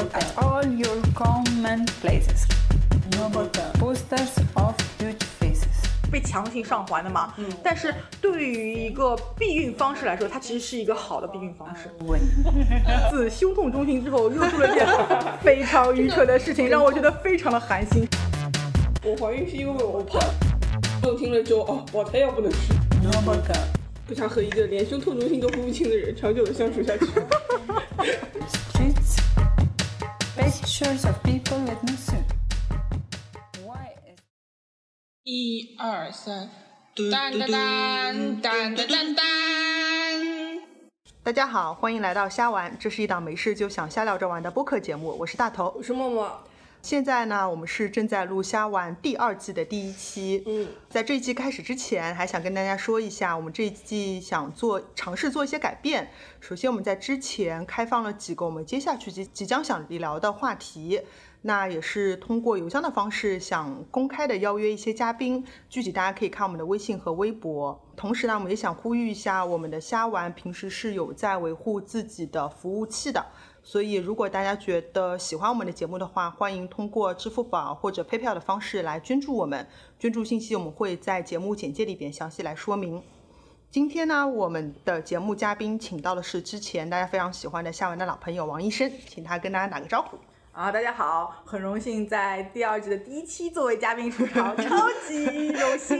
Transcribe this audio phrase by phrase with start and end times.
[0.00, 2.46] at all your common places.
[3.78, 5.68] Posters of beauty faces.
[6.10, 7.32] 被强行上环的嘛。
[7.36, 7.46] 嗯。
[7.62, 11.90] 但是对于一个避孕方式来说，它其实是一个好的避孕方式。
[13.10, 14.86] 自胸痛中心之后，又做了件
[15.42, 18.06] 非常愚蠢的事情，让我觉得非常的寒心。
[19.02, 20.20] 我怀孕是因为我胖。
[21.02, 22.74] 我听了之后，哦，我才要不能吃。
[24.06, 27.06] 不想和一个连胸痛中心都分不清的人长久的相处下去。
[30.74, 32.24] Pictures of people with missing.
[33.64, 33.94] Why?
[34.08, 34.18] is
[35.22, 36.50] 一二三，
[37.12, 39.24] 当当当当当当当。
[41.22, 45.72] 大家好，欢迎来到瞎玩，这是一档没事就想瞎聊着玩的播客节目，我是大头。
[45.76, 46.42] 我是默默。
[46.84, 50.42] 现在呢，我们是正在录《虾丸》第二季的第一期。
[50.44, 56.10] 嗯，在这一季开始之前，还想跟大家说一下，我们这一季想做尝试做一些改变。
[56.40, 61.00] 首先，我们在之前开放了几个我们接下去即即将想聊的话题，
[61.40, 65.42] 那也是通过邮箱的方式想公开的邀约一些嘉宾。
[65.70, 67.82] 具体大家可以看我们的微信和微博。
[67.96, 73.24] 同时呢，我们也想呼吁一下，我们的虾丸平时是有在维护自己的服务器的。
[73.66, 79.66] 所以，如果大家觉得喜欢我们的节目的话，欢迎通过支付宝或者 PayPal 的方式来捐助我们。
[79.98, 83.02] 捐助信息我们会在节目简介里边详细来说明。
[83.70, 90.18] 今天呢，我们的节目嘉宾请到的是之前大家非常喜欢的夏文的老朋友王医生，请他跟大家打个招呼。
[90.54, 95.98] 啊，大家好，很荣幸在第二季的第一期作为嘉宾出场，超级荣幸。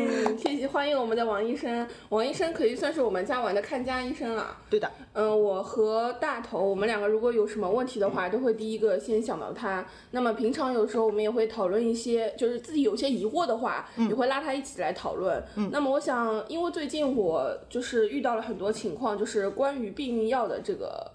[0.40, 4.56] 谢谢欢迎我们的王医生，王医生可以算是我们家玩的看家医生了。
[4.70, 9.84] 对的，嗯，我和大头，我们两个如果有什么问题的话，都会第一个先想到他。
[10.12, 15.44] 那么平常有时候我们也会讨论一些，就是自己有些疑惑的话，也会拉他一起来讨论。
[15.56, 21.12] 嗯，那么我想，因为最近我就是遇到了很多情况，就是关于避孕药的这个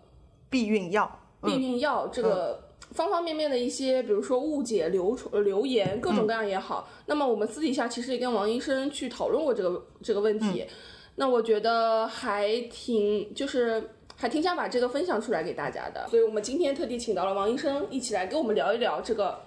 [0.51, 2.63] 避孕药，避孕药这个。
[2.93, 6.87] 方方面面的一些，比如说误解、流传、留言，各种各样也好。
[7.07, 10.65] 那么我们私底下其实也跟王医生去讨论过这个这个问题。
[11.15, 16.07] 那我觉得还挺，就是还挺想把这个分享出来给大家的。
[16.09, 19.39] 所以我们今天特地请到了王医生一起来跟我们聊一聊这个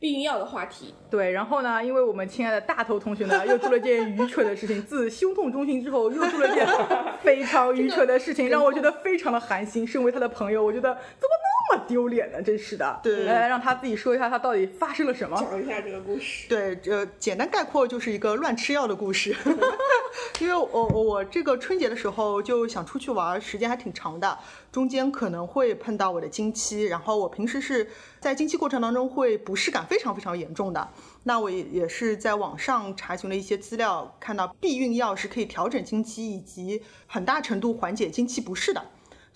[0.00, 0.92] 避孕药的话题。
[1.10, 6.66] 对，然后呢，因为我们亲爱的大头同学呢，又做了件愚蠢的事情，自胸痛中心之后又做了件
[7.22, 9.86] 非常愚蠢的事情，让我觉得非常的寒心。
[9.86, 11.47] 身为他的朋友，我觉得怎么能？
[11.68, 12.98] 这么丢脸呢，真是的。
[13.02, 15.36] 对，来让他自己说一下，他到底发生了什么。
[15.38, 16.48] 讲一下这个故事。
[16.48, 19.36] 对，呃，简单概括就是一个乱吃药的故事。
[20.40, 24.38] 因为我我这个春节的时候就想出去玩，时间还挺长的，
[24.72, 27.86] 中间可能会碰到我的经期，然后我平时是
[28.18, 30.88] 在经期过程当中会不适感非常非常严重的。
[31.24, 38.82] 那我也也是在网上查询了一些资料，看到避孕药是可以调整经期以及很大程度缓解经期不适的。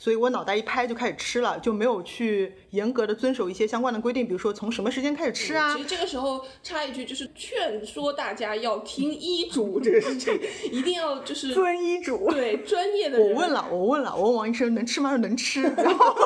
[0.02, 5.76] 所以我脑袋一拍就开始吃了，就没有去严格的遵守一些相关的规定，比如说从什么时间开始吃啊。
[5.76, 10.36] 其实这个时候插一句，就是劝说大家要听医嘱 这个事情，
[10.72, 12.28] 一定要就是遵医嘱。
[12.32, 13.20] 对专业的。
[13.20, 15.10] 我问了，我问了，我问王医生能吃吗？
[15.10, 15.62] 说能吃。
[15.62, 16.16] 然后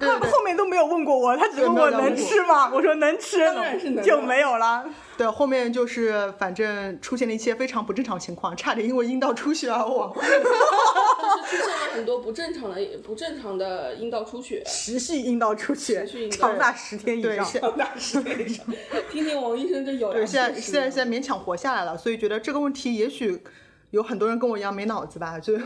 [0.00, 2.70] 他后面都没有问过我，他只问我能吃吗？
[2.72, 4.84] 我说能吃，当然是能，就没有了。
[5.16, 10.12] 对，后面就是反正出现了一些非常不正常情况，差点因为阴道出血而亡。
[10.14, 18.64] 就是出现了很多不正常的、不正常的阴道出血，持续阴道出血，长达十天以上，长达十天以上。
[19.12, 23.42] 听听王医生这有对，现在现在现在勉强活下来了，所以觉得这个问题也许。
[23.90, 25.58] 有很多人跟我一样没脑子吧， 就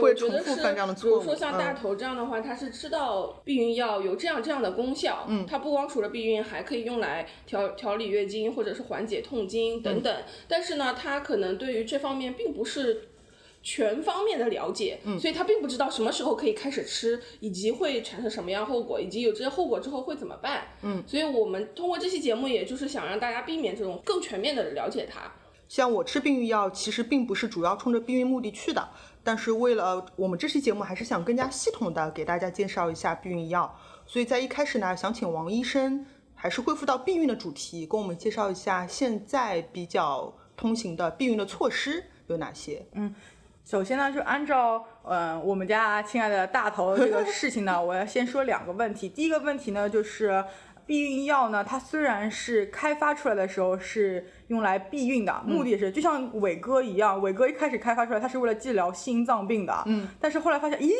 [0.00, 1.20] 会重复犯这样的错误。
[1.20, 10.14] 比如说像大头这样的话，他是知道避孕药有这样这样的功效，嗯，它不光除了避孕，还可以用来调调理月经或者是缓解痛经等等。
[10.46, 13.08] 但是呢，他可能对于这方面并不是
[13.62, 25.32] 全方面的了解，嗯，所以他并不知道什么时候可以开始吃，以及会产生什么样后果，以及有这些后果之后会怎么办，嗯，所以我们通过这期节目，也就是想让大家避免这种更全面的了解它。
[25.72, 28.86] 像我吃避孕药，其实并不是主要冲着避孕目的去的，
[29.24, 33.74] 但是为了我们这期节目，还是想更加系统的给大家介绍一下避孕药。
[34.04, 36.04] 所以在一开始呢，想请王医生
[36.34, 42.84] 还是恢复到避孕的主题，跟我们介绍一下现在比较通行的避孕的措施有哪些。
[42.92, 43.14] 嗯，
[43.64, 49.08] 首先呢，就按照嗯我们家亲爱的大头这个事情呢， 我要先说两个问题。
[49.08, 50.44] 第一个问题呢，就是。
[50.86, 60.90] 避孕药呢，它虽然是开发出来的时候是用来避孕的，目的是就像伟哥一样，伟哥一开始开发出来，它是为了治疗心脏病的，嗯，但是后来发现，咦，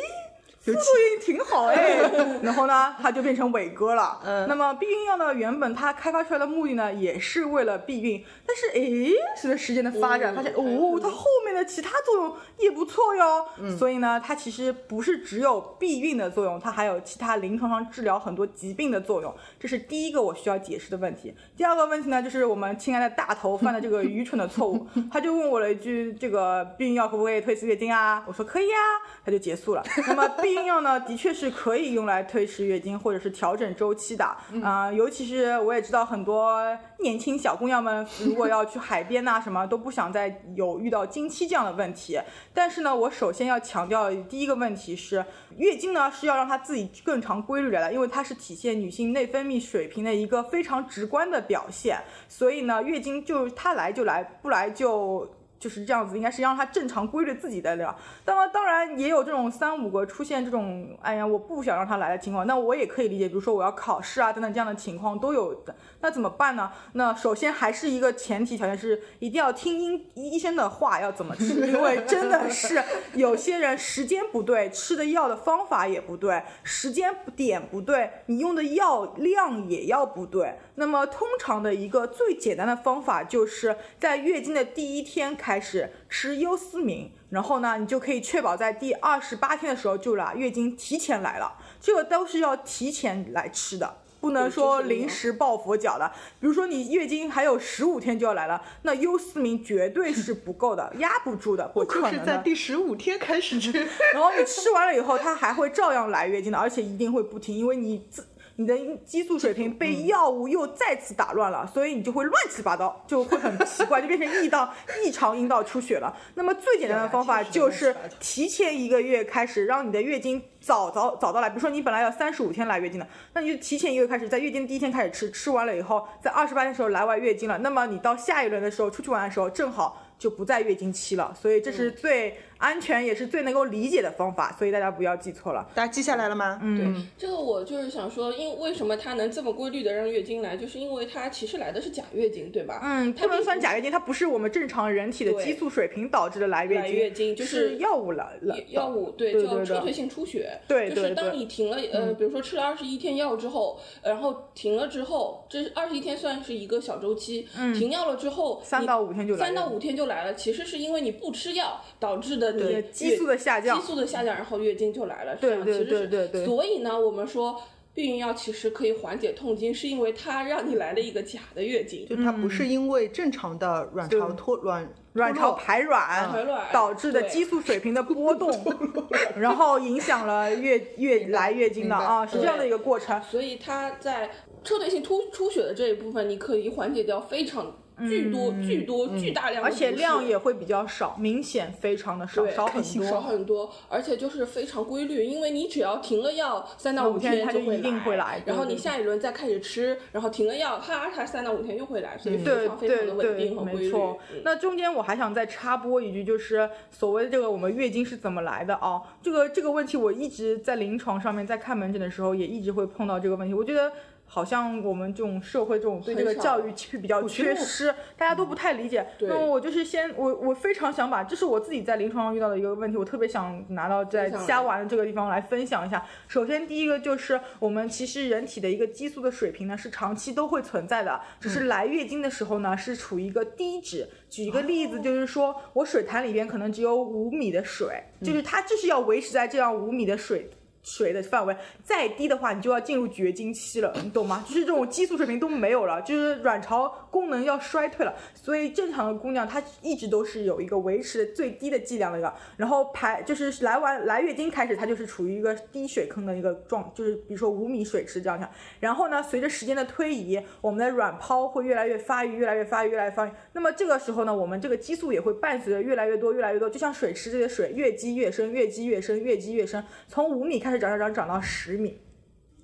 [0.71, 0.79] 速度
[1.11, 1.99] 也挺好哎，
[2.41, 4.19] 然后呢，它就变成伟哥了。
[4.23, 13.45] 嗯，那么避孕药呢，原本它开发出来的目的呢，也是为了避孕，但是哎，随着时间的发展，发现哦，它后面的其他作用也不错哟。
[13.59, 19.35] 嗯，所以呢，它其实不是只有避孕的作用，它还有其他临床上治疗很多疾病的作用。
[19.59, 21.33] 这是第一个我需要解释的问题。
[21.57, 28.23] 第二个问题呢，就是我们亲爱的大头犯的这个愚蠢的错误， 他就问我了一句：这个避孕药可不可以推迟月经啊？
[28.25, 28.79] 我说可以啊，
[29.25, 29.83] 他就结束了。
[30.07, 34.25] 那么避孕药呢，的确是可以用来推迟月经或者是调整周期的
[34.63, 36.61] 啊，尤其是我也知道很多
[36.99, 42.19] 年轻小姑娘们，如果要去海边呐，什么都不想再有遇到经期这样的问题。
[42.53, 45.25] 但是呢，我首先要强调第一个问题是，
[45.57, 51.97] 月经呢是要让它自己更常规律来的，因为它是体现女性内分泌水平的一个非常直观的表现。
[52.27, 55.27] 所以呢，月经就它来就来，不来就。
[55.63, 57.97] 就是这样子，应该是让它正常规律自己的了。
[58.25, 63.29] 当然，当然也有这种三五个出现这种，哎呀，我不想让它来的情况，那我也可以理解。
[63.29, 66.69] 比如说我要考试啊等等这样的情况都有的，那怎么办呢？
[66.91, 72.83] 那首先还是一个前提条件是一定要听医医生的话，要怎么吃，因为真的是
[73.13, 80.55] 有些人时间不对，吃的药的方法也不对，时间点不对，你用的药量也要不对。
[80.75, 91.57] 那么通常的一个最简单的方法就是在月经的第一天开始吃优思明，然后呢，你就可以确保在第二十八天的时候就来月经提前来了。
[91.81, 96.11] 这个都是要提前来吃的，不能说临时抱佛脚的。
[96.39, 103.71] 比如说你月经还有十五天就要来了，那优思明绝对是不够的，压不住的， 不可能是在第十五天开始吃，
[104.13, 108.25] 然后你吃完了以后，它还会照样来月经的，而且一定会不停，因为你自。
[108.55, 114.71] 你的激素水平被药物又再次打乱了，所以你就会乱七八糟，就会很奇怪， 就变成异道
[115.03, 116.15] 异常阴道出血了。
[116.35, 121.49] 那么最简单的方法就是提前一个月开始，让你的月经早早早到来。
[121.49, 127.57] 比如说你本来要三十五天来月经的，那你就提前一个月开始，在月经第一天开始吃，吃完了以后，在二十八天的时候来完月经了。
[127.57, 131.35] 那么你到下一轮的时候出去玩的时候，正好就不在月经期了。
[131.39, 132.37] 所以这是最。
[132.63, 135.67] 安全也是最能够理解的方法，所以大家不要记错了。
[135.75, 136.57] 大家记下来了吗？
[136.63, 142.79] 嗯，对，这个我就是想说，因为为什么它能这么规律的让月经来，就是因为它其实来的是假月经，对吧？
[142.81, 157.45] 嗯，不能算假月经，它不是我们正常人体的激素水平导致的来月经，月经就是药物来了，药物对叫撤退性出血，对，就是当你停了呃，比如说吃了二十一天药之后，然后停了之后，这二十一天算是一个小周期，
[157.77, 163.37] 停药了之后，三到五天就来，三到五天就来了，其实是因为你不吃药导致的你激素的。
[163.43, 166.45] 下降，激素的下降，然后月经就来了，对对对对对。
[166.45, 167.59] 所以呢，我们说
[167.93, 178.49] 避孕药其实可以缓解痛经，是因为它让你来了一个假的月经，就它不是因为正常的卵巢脱卵、卵巢排卵导致的激素水平的波动，
[179.35, 183.21] 然后影响了月月来月经的啊，是这样的一个过程。
[183.23, 184.29] 所以它在
[184.63, 187.75] 撤退性突出血的这一部分，你可以缓解掉非常。
[187.99, 203.85] 巨多巨多巨大量，而且量也会比较少，明显非常的少，少很多，少很多，而且就是非常规律，因为你只要停了药三到五天，它就一定会来，然后你下一轮再开始吃，然后停了药，啪，它三到五天又会来，所以非常非常的稳定和规律。
[203.85, 209.01] 没错，那中间我还想再插播一句，就是所谓的这个我们月经是怎么来的啊？
[209.21, 213.91] 这个这个问题我一直在临床上面在看门诊的时候也一直会碰到这个问题，我觉得。
[214.25, 219.05] 好像我们这种社会这种对这个教育其实比较缺失，大家都不太理解。
[219.19, 226.03] 那么我就是先我我非常想把，这是我自己在临床上遇到的一个问题，我特别想拿到在瞎玩的这个地方来分享一下。
[226.27, 234.09] 首先第一个就是我们其实人体的一个激素的水平呢是长期都会存在的，只是来月经的时候呢是处于一个低值。
[234.29, 240.49] 举一个例子，就是说我水潭里边可能只有五米的水，就是它就是要维持在这样五米的水。
[240.83, 244.43] 水的范围再低的话，你就要进入绝经期了，你懂吗？
[244.47, 248.13] 就是这种激素水平都没有了，就是卵巢功能要衰退了。
[248.35, 258.49] 所以正常的姑娘她一直都是有一个维持最低的剂量的一个，然后排就是来完来月经开始，她就是处于一个低水坑的一个状，就是比如说五米水池这样讲。
[258.79, 263.31] 然后呢，随着时间的推移，我们的卵泡会越来越发育，越来越发育，越来越发育。
[263.53, 270.83] 那么这个时候呢，我们这个激素也会伴随着越来越多，越来越多，就像水池这些水越积越深，越积越深，越积越深，从五米开始。
[270.83, 272.01] 长长长长到十米，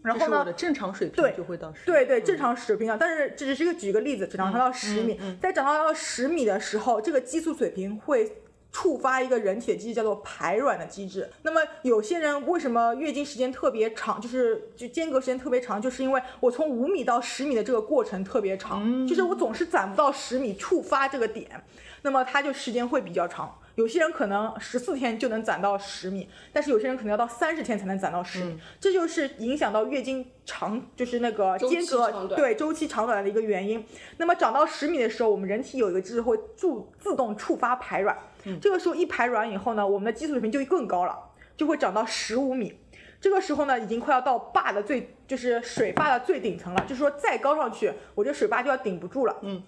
[0.03, 0.39] 然后呢？
[0.39, 1.85] 我的正常水平就会到十。
[1.85, 2.97] 对对，正常水平啊。
[2.99, 5.17] 但是这只是一个举个例子，只长到十米。
[5.41, 8.29] 在长到十米的时候，这个激素水平会
[8.71, 11.29] 触发一个人体的机制，叫做排卵的机制。
[11.43, 21.63] 那么有些人为什么月经时间特别长，就是就间隔时间特别长，就是因为我从五米到十米的这个过程特别长，就是我总是攒不到十米触发这个点，
[22.01, 23.57] 那么它就时间会比较长。
[23.79, 33.81] 有些人可能十四天就能攒到十米，但是有些人可能要到三十天才能攒到十米，这就是影响到月经长，就是那个间隔对周期长短的一个原因。
[34.17, 36.67] 那么长到十米的时候，我们人体有一个机制会自
[36.99, 38.17] 自动触发排卵，
[38.59, 41.17] 这个时候一排卵以后呢，我们的激素水平就更高了，
[41.55, 42.77] 就会长到十五米。
[43.21, 46.81] 这个时候呢，已经快要到坝的最，就是水坝的最顶层了。
[46.81, 49.37] 就是说再高上去，我这水坝就要顶不住了。
[49.41, 49.63] 嗯，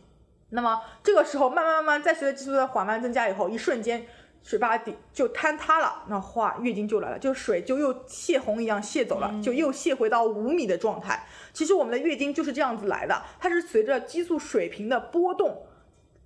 [0.52, 4.06] 那么这个时候慢慢慢慢，在随着激素的缓慢增加以后，一瞬间
[4.44, 11.26] 水坝底就坍塌了，那哗，月经就来了，就水就又泄洪一样泄走了，就又泄回到五米的状态。
[11.54, 15.64] 其实我们的月经就是这样子来的，它是随着激素水平的波动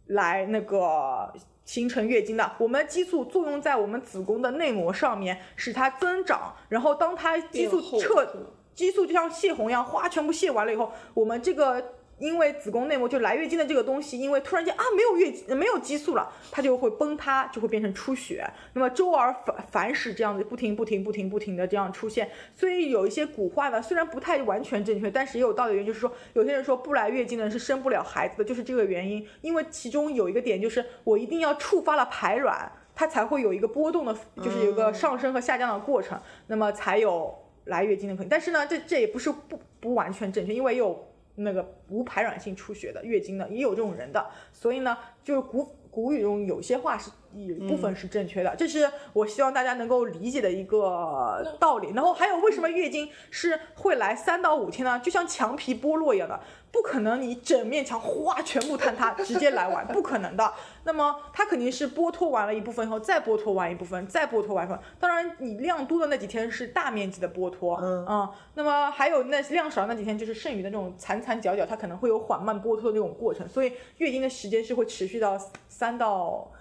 [0.07, 1.31] 来那个
[1.63, 2.53] 形成月经的。
[2.57, 8.27] 我们的激素作用在我们子宫的内膜上面，使它增长，然后当它激素撤，
[8.73, 11.93] 激素就像泄洪一样，哗，全部泄完了以后，我们这个。
[12.17, 18.49] 因为子宫内膜就来月经的这个东西，因为突然间啊没有月没有激素了，它就会崩塌，就会变成出血。
[18.73, 29.27] 那么周而反反始这样子不停不停不停不停的这样出现，所以有一些古话呢，虽然不太完全正确，但是也有道理的原因，就是说有些人说不来月经的人是生不了孩子的，就是这个原因。
[29.41, 36.17] 因为其中有一个点就是我一定要触发了排卵，它才会有一个波动的，就是有一个上升和下降的过程，
[36.47, 38.29] 那么才有来月经的可能。
[38.29, 41.11] 但是呢，这这也不是不不完全正确，因为有。
[41.35, 51.91] 那个无排卵性出血的月经的也有这种人的，所以呢，就是古古语中有些话是有一部分是正确的，这是我希望大家能够理解的一个道理。
[51.93, 54.99] 然后还有为什么月经是会来三到五天呢？
[54.99, 56.39] 就像墙皮剥落一样的。
[56.75, 60.53] 不可能，你整面墙哗全部坍塌，直接来完，不可能的。
[60.83, 64.83] 那么它肯定是剥脱完了一部分以后，再剥脱完一部分，再剥脱完一部分。
[64.99, 73.47] 当然，你量多的那几天是大面积的剥脱，嗯那么还有那量少的那几天，就是剩余的那种残残角角，它可能会有缓慢剥脱的那种过程。
[73.47, 75.39] 所以月经的时间是会持续到
[75.69, 76.51] 三到，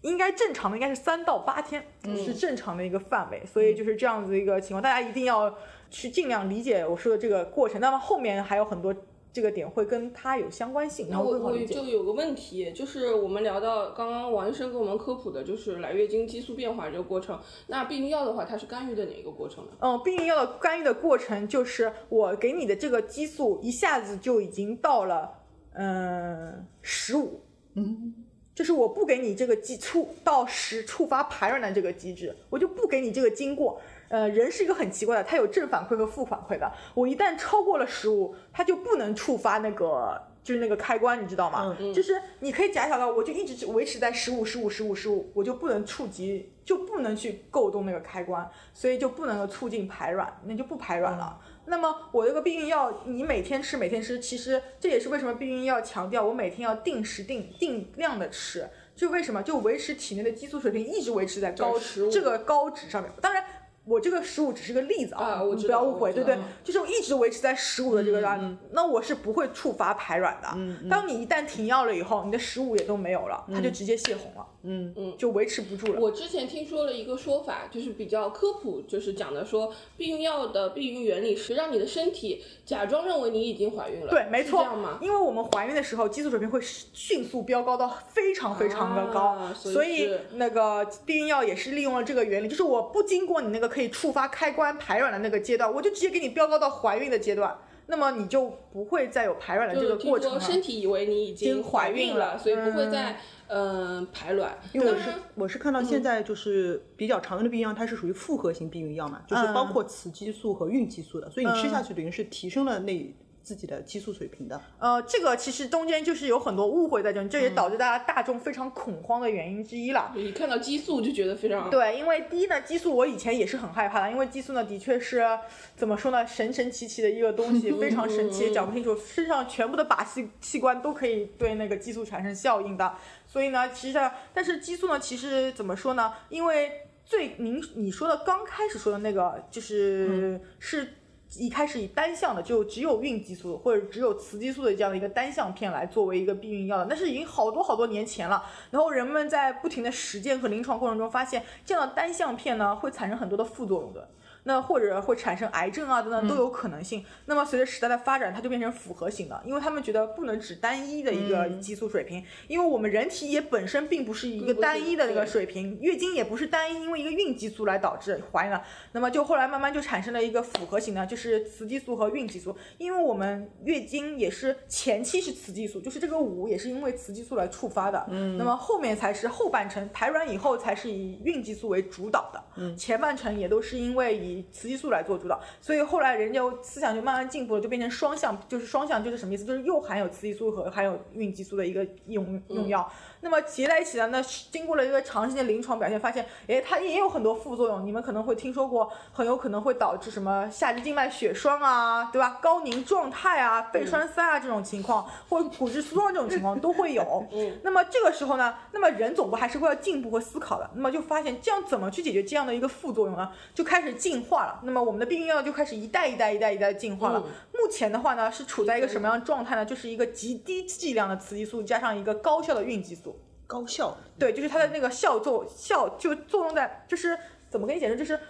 [0.00, 1.84] 应该正常的应该是三到八天，
[2.16, 3.44] 是正常的一个范围。
[3.44, 5.54] 所以就是这样子一个情况，大家一定要
[5.90, 7.78] 去尽量理解我说的这个过程。
[7.82, 8.94] 那么后面还有很多。
[9.32, 11.74] 这个点会跟它有相关性，然后我我更好理解。
[11.74, 17.38] 就有个问题，就是我们聊到刚刚王医生给我们科普的，就是来月经激素变化这个过程。
[17.68, 19.70] 那避孕药的话，它是干预的哪一个过程呢？
[19.80, 25.30] 嗯，避孕药的干预的过程就是我给你的这个激素一下子就已经到了
[25.74, 27.40] 嗯十五，
[27.74, 28.14] 嗯，
[28.58, 33.80] 就是我不给你这个机触到十触发排卵的这个机制，我就不给你这个经过。
[34.08, 36.68] 呃，人是一个很奇怪的，它有正反馈和负反馈的。
[36.92, 41.76] 我一旦超过了十五，它就不能触发那个就是那个开关，你知道吗？
[41.94, 51.38] 就是你可以假想到，我就一直维持在十五、十五、十五、十五，我就不能触及，就不能去够动那个开关，所以就不能够促进排卵，那就不排卵了。
[51.68, 63.12] 那么我这个避孕药，你每天吃，每天吃，其实这也是为什么避孕药强调我每天要定时定定量的吃，就为什么就维持体内的激素水平一直维持在高15这个高值上面。
[63.20, 63.44] 当然。
[63.84, 70.88] 我这个十五只是个例子你啊我知不要误会，对不对对，就是我一直维持在十五的这个量，那我是不会触发排卵的。
[70.90, 74.92] 当你一旦停药了以后，你的十五也都没有了，它就直接泄洪了，嗯。
[74.96, 75.14] 嗯。
[75.18, 76.00] 就维持不住了。
[76.00, 84.58] 我之前听说了一个说法，就是比较科普，就是讲的说避孕药的避孕原理是让你的身体假装认为你已经怀孕了，对，没错。
[84.58, 97.56] 这样吗？，因为我们怀孕的时候，激素水平会迅速飙高到非常非常的高，啊所以所以那个避孕药也是利用了这个原理，就是我不经过你那个可以触发开关排卵的那个阶段，我就直接给你飙高到怀孕的阶段，
[97.90, 100.38] 那么你就不会再有排卵的这个过程了。
[100.38, 103.16] 说身体以为你已经怀孕了，所以不会嗯再
[103.48, 104.56] 嗯排卵。
[104.72, 113.14] 因为我是我是看到现在就是比较常用的避孕药，它是属于复合型避孕药嘛，就是包括雌激素和孕激素的，所以你吃下去等于是提升了那
[113.48, 114.60] 自己的激素水平的。
[114.78, 120.12] 呃，这个其实中间就是有很多误会在这里，这也导致大家大众非常恐慌的原因之一了。
[120.14, 125.26] 一看到激素就觉得非常对，因为第一呢，激素我以前也是很害怕的，因为激素呢的确是
[125.74, 132.94] 怎么说呢，神神奇奇的一个东西， 非常神奇， 讲不清楚，身上全部的靶器器官都可以对那个激素产生效应的。
[133.26, 133.98] 所以呢，其实
[134.34, 136.12] 但是激素呢，其实怎么说呢？
[136.28, 136.70] 因为
[137.06, 140.94] 最您你说的刚开始说的那个，就是、是。
[141.36, 148.42] 一开始以单向的，就只有孕激素或者只有雌激素的这样的一个单向片来作为一个避孕药的，那是已经好多好多年前了。
[148.70, 154.08] 然后人们在不停的实践和临床过程中发现，这样的单向片呢会产生很多的副作用的。
[154.48, 157.04] 那或者会产生癌症啊等等都有可能性。
[157.26, 168.62] 那么随着时代的发展，它就变成复合型的，因为他们觉得不能只单一的一个激素水平，因为我们人体也本身并不是一个单一的那个水平，月经也不是单一因为一个孕激素来导致怀孕的。
[168.92, 189.44] 那么就后来慢慢就产生了一个复合型的，就就是雌激素和孕激素，因为我们月经也是前期是雌激素，就是这个五也是因为雌激素来触发的，嗯，那么后面才是后半程排卵以后才是以孕激素为主导的，嗯，前半程也都是因为以雌激素来做主导，所以后来人家思想就慢慢进步了，就变成双向，就是双向就是什么意思？
[189.44, 192.90] 就是又含有雌激素和含有孕激素的一个用用药。
[193.20, 197.84] 那么结在一起的，那经过了一个长时间临床表现，发现，哎，它也有很多副作用。
[197.84, 202.38] 你们可能会听说过，很有可能会导致什么下肢静脉血栓啊，对吧？
[202.40, 207.26] 高凝状态啊，肺栓塞啊这种情况，或者骨质疏松这种情况都会有。
[207.32, 207.58] 嗯。
[207.64, 210.70] 那么这个时候呢，那么人总部还是会要进步和思考的。
[210.74, 213.30] 那么就发现这样怎么去解决这样的一个副作用呢？
[213.54, 214.60] 就开始进化了。
[214.62, 217.20] 那么我们的避孕药就开始一代一代一代一代进化了。
[217.52, 219.64] 目前的话呢，是处在一个什么样的状态呢？
[219.64, 223.17] 就是一个极低剂量的雌激素加上一个高效的孕激素。
[223.48, 227.18] 高效，对，就是它的那个效作效就作用在，就是
[227.50, 228.20] 怎么跟你解释，就是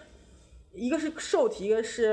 [0.72, 2.12] 一个是受体，一个是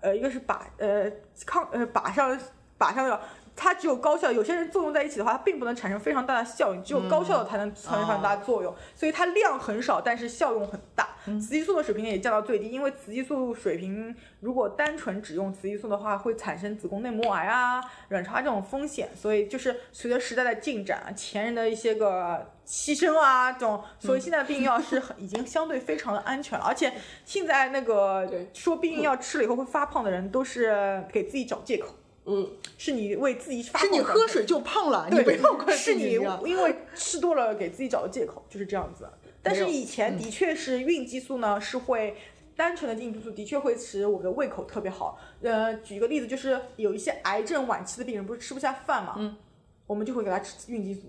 [0.00, 1.10] 呃，一个是靶呃
[1.44, 2.38] 抗呃靶上
[2.78, 3.20] 靶上的。
[3.56, 8.74] 它只有高效，有些人作用在一起的话，它并不能产生非常大的效应，只有高效的才能产生非常大的作用。
[8.94, 11.08] 所以它量很少，但是效用很大。
[11.24, 19.08] 雌激素的水平也降到最低，因为雌激素水平如果单纯只用雌激素的话，会产生子宫内膜癌啊、卵巢这种风险。
[19.14, 26.64] 所以就是随着时代的进展，前人的一些个牺牲啊，这种，所以现在避孕药是很已经相对非常的安全了。
[26.66, 26.92] 而且
[27.24, 31.88] 现在那个说避孕药吃了以后会发胖的人，都是给自己找借口。
[32.26, 39.08] 嗯，是你为自己发是你喝水就胖了，你不要怪是你因为吃多了给自己找的借口，就是这样子。
[39.42, 42.16] 但是以前的确是孕激素呢，是会
[42.56, 45.20] 单纯的孕激素的确会使我的胃口特别好。
[45.42, 49.36] 呃，举一个例子，就是有一些癌症晚期的病人不是吃不下饭嘛，嗯，
[49.86, 51.02] 我们就会给他吃孕激素。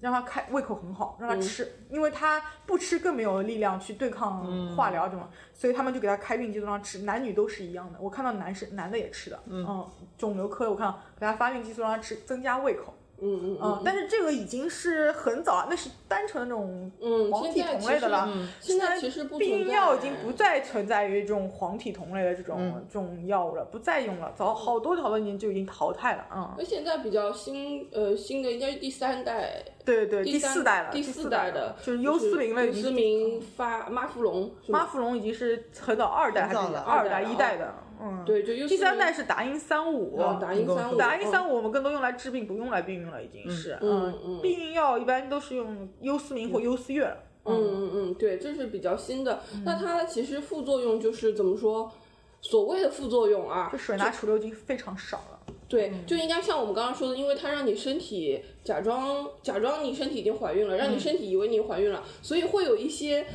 [0.00, 7.98] 让他开胃口很好，让他吃，因为他不吃更没有力量去对抗化疗这种，所以他们就给他开孕激素让他吃，男女都是一样的。
[8.00, 9.86] 我看到男生男的也吃的，嗯，
[10.16, 12.94] 肿瘤科我看到给他发孕激素让他吃，增加胃口。
[13.20, 16.90] 嗯嗯嗯，但是这个已经是很早了，那是单纯的那种
[17.32, 18.28] 黄体同类的了。
[18.60, 26.26] 现在其实避孕药已经不再存在于这种黄体同类的这种这种药物了，不再用了，早好多好多年就已经淘汰了。
[26.30, 37.74] 啊，那现在比较新呃新的应该是第三代，对对，第四代了，第四代的就是优思明了，优思明发妈富隆，妈富隆已经是很早二代还是二代一代的。
[38.00, 47.90] 嗯，对，就第三代是达英三五，达英三五，达英三五我们更多用来治病，不用来避孕了，已经是，嗯嗯，避孕药一般都是用优思明或优思悦了，嗯嗯。
[47.94, 51.90] 嗯，对，这是比较新的，那它其实副作用就是怎么说，
[52.40, 63.26] 所谓的副作用啊，就水拿储留金非常少了，对，就应该像我们刚刚说的，因为它让你身体假装假装你身体已经怀孕了，让你身体以为你怀孕了，所以会有一些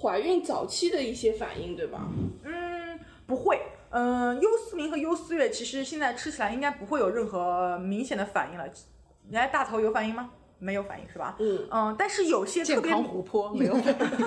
[0.00, 2.08] 怀孕早期的一些反应，对吧？
[2.44, 3.60] 嗯，不会。
[3.90, 8.64] 嗯，优思明和优思悦其实现在吃起来应该不会有任何明显的反应了。
[9.28, 10.30] 你家大头有反应吗？
[10.58, 11.36] 没有反应是吧？
[11.38, 13.76] 嗯嗯，但是有些特别活泼没有。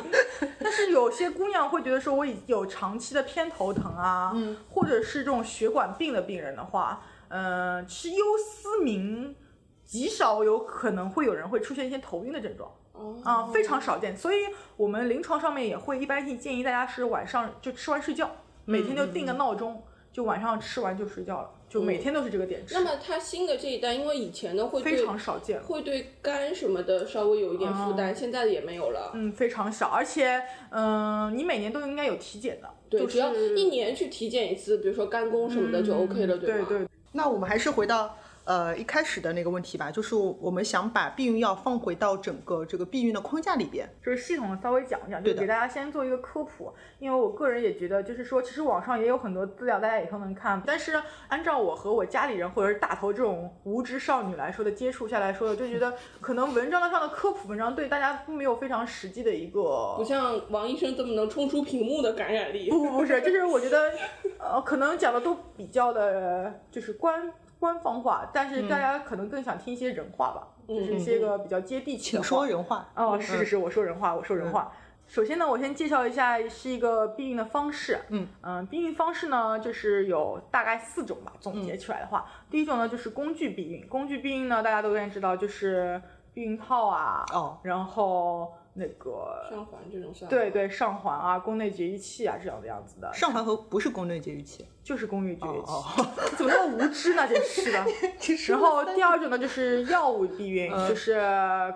[0.61, 9.35] 但是有些姑娘会觉得说，我有长期的偏头疼啊，嗯，或者是这种血管病的病人的话，嗯，吃优思明
[9.83, 12.71] 极少有可能会有人会出现一些头晕的症状。
[12.93, 14.15] 哦，啊，非常少见。
[14.15, 14.37] 所以
[14.77, 18.29] 我们临床上面也会一般性建议大家是晚上就吃完睡觉。
[18.69, 22.75] 每天就定个闹钟，就晚上吃完就睡觉了，就每天都是这个点吃。
[22.75, 29.11] 那么它新的这一代，因为以前的会非常少见，会对肝什么的稍微有一点负担，现在的也没有了。
[29.15, 36.65] 嗯，非常少，而且嗯，你每年都应该有体检的，对，只要一年去体检一次，比如说肝功什么的就 OK 了，对吧？
[36.69, 36.87] 对对。
[37.13, 38.15] 那我们还是回到。
[38.49, 46.73] 呃，一开始的那个问题吧，就是我们想把避孕药放回到整个这个避孕的框架里边，就是系统的稍微讲一讲，就给大家先做一个科普。
[46.97, 50.59] 因为我个人也觉得，就是说，其实网上也有很多资料，大家也都能看。
[50.65, 62.67] 但是按照我和我家里人或者是大头这种无知少女来说的接触下来说的，就觉得可能文章上的科普文章对大家没有非常实际的一个，不像王医生这么能冲出屏幕的感染力。
[62.71, 63.91] 不不不是，就是我觉得，
[64.39, 67.31] 呃，可能讲的都比较的，就是官。
[67.59, 72.27] 官方话，但是大家可能更想听一些人话吧，就是一些个比较接地气的话。
[72.27, 74.71] 说人话哦，是是是，我说人话，我说人话。
[75.07, 77.99] 首先呢，我先介绍一下是一个避孕的方式。
[78.09, 81.33] 嗯嗯，避孕方式呢，就是有大概四种吧。
[81.39, 83.87] 总结起来的话，第一种呢就是工具避孕。
[83.87, 86.01] 工具避孕呢，大家都应该知道，就是
[86.33, 88.53] 避孕套啊，哦，然后。
[88.73, 93.11] 那个上环这种算对对上环啊，宫内节育器啊这样的样子的。
[93.13, 96.03] 上环和不是宫内节育器，就是宫内节育器，
[96.37, 97.27] 怎么那么无知呢？
[97.27, 97.85] 真是的。
[98.49, 101.19] 然后第二种呢就是药物避孕，就是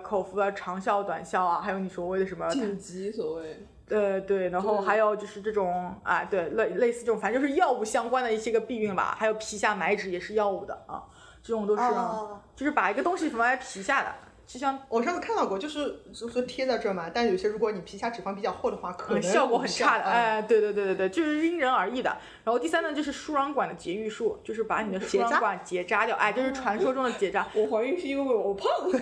[0.02, 3.66] 口服的长效、短效啊，还有你所谓的什么紧急所谓。
[3.90, 11.04] 呃，对，然后还有就是这种啊，对，类类似这种，反正就是药物相关的一些个避孕吧，还有皮下埋植也是药物的啊，
[11.42, 12.40] 这种都是，哦。
[12.56, 14.14] 就是把一个东西放在皮下的，
[14.46, 22.16] 就像我上次看到过，就是就是贴在这儿嘛，但有些如果你皮下脂肪比较厚的话，可能嗯效果很差的，哎，对对对对对，就是因人而异的。
[22.44, 27.46] 然后第三呢，就是输卵管的节育术，就是把你的输卵管结扎掉，哎，就是传说中的结扎。
[27.54, 28.68] 我怀孕是因为我胖，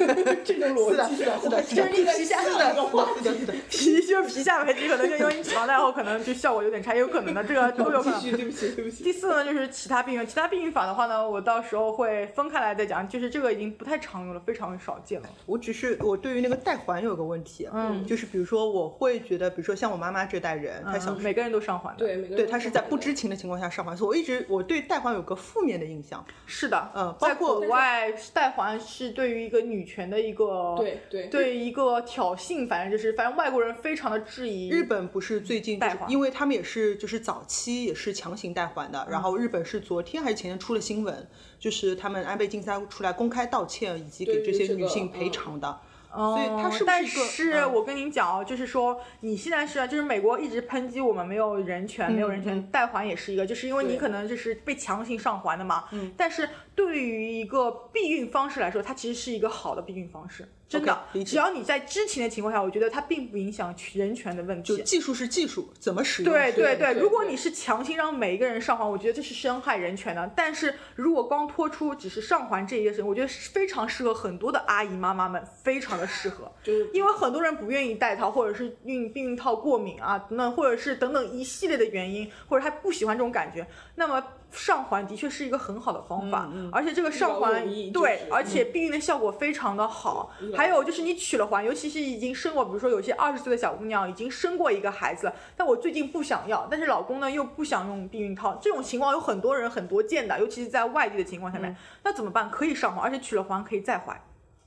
[0.45, 8.23] 这种逻，辑是的，是的，是的，就是你皮下是的，是的，是的，是的， 皮就是皮下埋植，可能就因为你脂肪太厚，可能就效果有点差，也有可能的，这个都有可能。
[8.23, 9.03] 对不起，对不起。
[9.03, 15.29] 第四呢，就是其他避孕，其他避孕法的话呢，我到时候会分开来再讲，就是这个已经不太常用了，非常少见了。
[15.47, 21.19] 我只是我对于那个带环有个问题，嗯就是比如说我会觉得，比如说像我妈妈这代人，她小时候。
[21.21, 26.25] 嗯每个人都上环的，对，每个人对，她是在不知情的情况下上环，所以我一直我对带环有个负面的印象。
[26.47, 41.27] 是的，嗯包在括国外带环是对于一个女权的一个对对对一个挑衅，反正就是反正外国人非常的质疑日本不是最近、因为他们也是就是早期也是强行带环的，然后日本是昨天还是前天出了新闻，
[41.63, 45.81] 就是他们安倍晋三出来公开道歉，以及给这些女性赔嗯偿的。
[46.11, 55.85] 哦，所以它是但是一个是嗯我跟您讲哦，就是说你现在是啊，就是美国一直抨击我们没有人权，没有人权，代还也是一个，就是因为你可能就是被强行上环的嘛。
[55.93, 56.13] 嗯。
[56.17, 64.77] 但是对于一个避孕方式来说，它其实是一个好的避孕方式，真的只要你在知情的情况下，我觉得它并不影响人权的问题。
[64.77, 70.33] 就技术是技术，怎么使用对对对，如果你是强行让每一个人上环，我觉得这是伤害人权的。
[70.35, 76.51] 但是如果光脱出只是上环这一个事情，我觉得是非常适合很多的阿姨妈妈们，非常的适合。
[76.65, 90.33] 就是因为很多人不愿意戴套，或者是孕避孕套过敏啊，等等，或者是等等一系列的原因，或者他不喜欢这种感觉，那么上环的确是一个很好的方法，而且这个上环对，就是而且避孕的效果非常的好。
[90.41, 102.51] 劳还有就是你取了环，尤其是已经生过，比如说有些二十岁的小姑娘已经生过一个孩子，但我最近不想要，但是老公呢又不想用避孕套，这种情况有很多人很多见的，尤其是在外地的情况下面，那怎么办？
[102.51, 104.21] 可以上环，而且取了环可以再怀。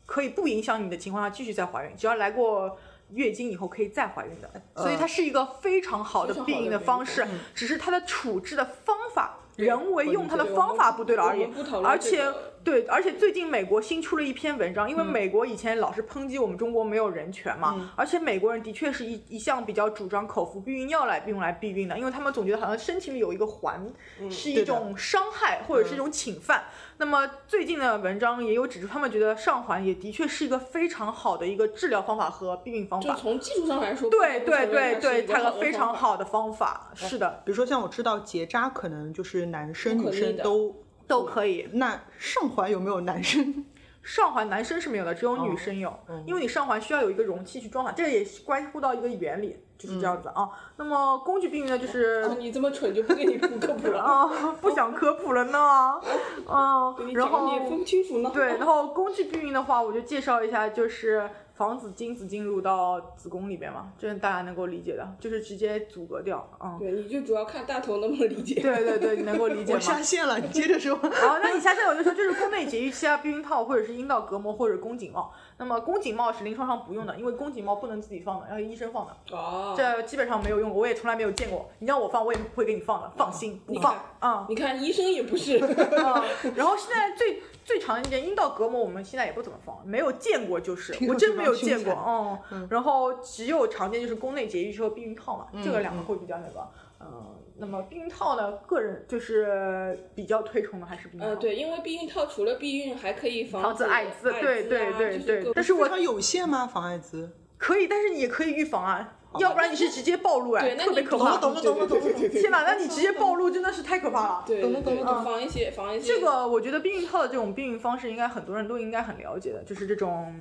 [0.07, 2.77] 可以不影响你的情况下继续再怀孕，只要来过
[3.09, 9.39] 月经以后可以再怀孕的，所以它是一个非常好的避孕的方式嗯，只是它的处置的方法。
[9.55, 11.47] 人为用它的方法不对了而已
[11.83, 23.81] 而且这个对，而且最近美国新出了一篇文章，因为嗯美国以前老是抨击我们中国没有人权嘛，而且美国人的确是一一向比较主张口服避孕药来用来避孕的，因为他们总觉得好像身体里有一个环
[24.19, 26.65] 嗯是一种伤害或者是一种侵犯。
[26.97, 33.13] 那么最近的文章也有指出，他们觉得上环也的确是一个非常好的一个治疗方法和避孕方法。
[33.13, 35.85] 就从技术上来说，对对对对，它个非常。
[35.95, 40.75] 好的方法，是的，比如说像我知道结扎可能就是男生女生都
[41.07, 41.69] 都可以。
[41.73, 43.65] 那上环有没有男生？
[44.03, 45.91] 上环男生是没有的，只有女生有，
[46.27, 50.47] 因为你上环需要有一个容器去装它，这个也是关乎到一个原理，就是这样子啊。
[50.77, 55.99] 那么工具避孕呢，就是啊你这么蠢就不给你补科普了， 啊，不想科普了呢，
[56.47, 58.29] 嗯，你然后分不清楚呢。
[58.31, 68.61] 对，然后工具避孕的话，我就介绍一下，就是防止精子进入到子宫里边嘛，这是大家能够理解的，就是直接阻隔掉，嗯，对，你就主要看大头能不能理解。
[68.61, 69.79] 对对对，你能够理解我？
[69.79, 70.95] 下线了，你接着说。
[70.97, 75.33] 好，那你下线我就说，就是宫内节育器啊、避孕套，或者是阴道隔膜，或者宫颈帽。
[75.57, 81.69] 那么宫颈帽是临床上不用的，因为宫颈帽不能自己放的，要医生放的，哦，这基本上没有用过，我也从来没有见过。
[81.79, 84.05] 你让我放，我也不会给你放的，放心，不放你看。
[84.21, 106.67] 嗯你看医生也不是，嗯，然后现在最最常见阴道隔膜，我们现在也不怎么放，没有见过就是，我真没有见过，嗯，然后只有常见就是宫内节育器和避孕套嘛，这个两个会比较那个，嗯，那么避孕套呢，个人就是比较推崇的还是避孕套，呃，对，因为避孕套除了避孕，还可以防防止艾滋滋，对对啊对对就是但是我非常有限吗？
[106.67, 107.31] 防艾滋？
[107.57, 111.37] 可以，但是你也可以预防啊，要不然你是直接暴露哎，对，那特别可怕。
[111.37, 114.43] 懂了懂了懂了懂了天哪，那你直接暴露真的是太可怕了。
[114.45, 120.33] 对，懂了懂了懂了防一些防一些这个我觉得避孕套的这种避孕方式，应该很多人都应该很了解的，就是这种。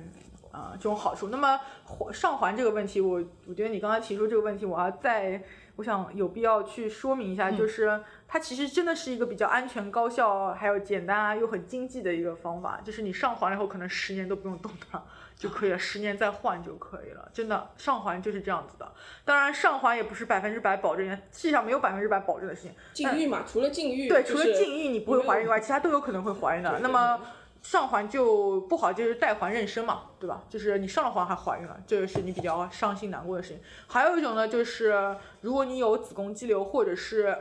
[0.51, 1.27] 啊、这种好处。
[1.27, 5.43] 那么环上环这个问题，我我觉得你刚才提出这个问题，我要再，
[5.75, 12.79] 我想有必要去说明一下，就是它其实真的是一个比较安全、高效，还有简单啊又很经济的一个方法。
[12.85, 15.03] 就是你上环了以后，可能十年都不用动它
[15.37, 17.29] 就可以了，十年再换就可以了。
[17.33, 18.91] 真的，上环就是这样子的。
[19.23, 22.71] 当然，上环也不是百分之百保证的，世界上没有百分之百保证的事情。
[22.93, 26.79] 禁欲嘛，除了禁欲，对，除了禁欲你不会怀孕以外，其他都有可能会怀孕的。
[26.79, 27.19] 那么
[27.61, 30.43] 上环就不好，就是带环妊娠嘛，对吧？
[30.47, 33.59] 就是你上了环还怀孕了，这个是你比较伤心难过的事情。
[33.87, 37.37] 还有一种呢，就是如果你有子宫肌瘤或者是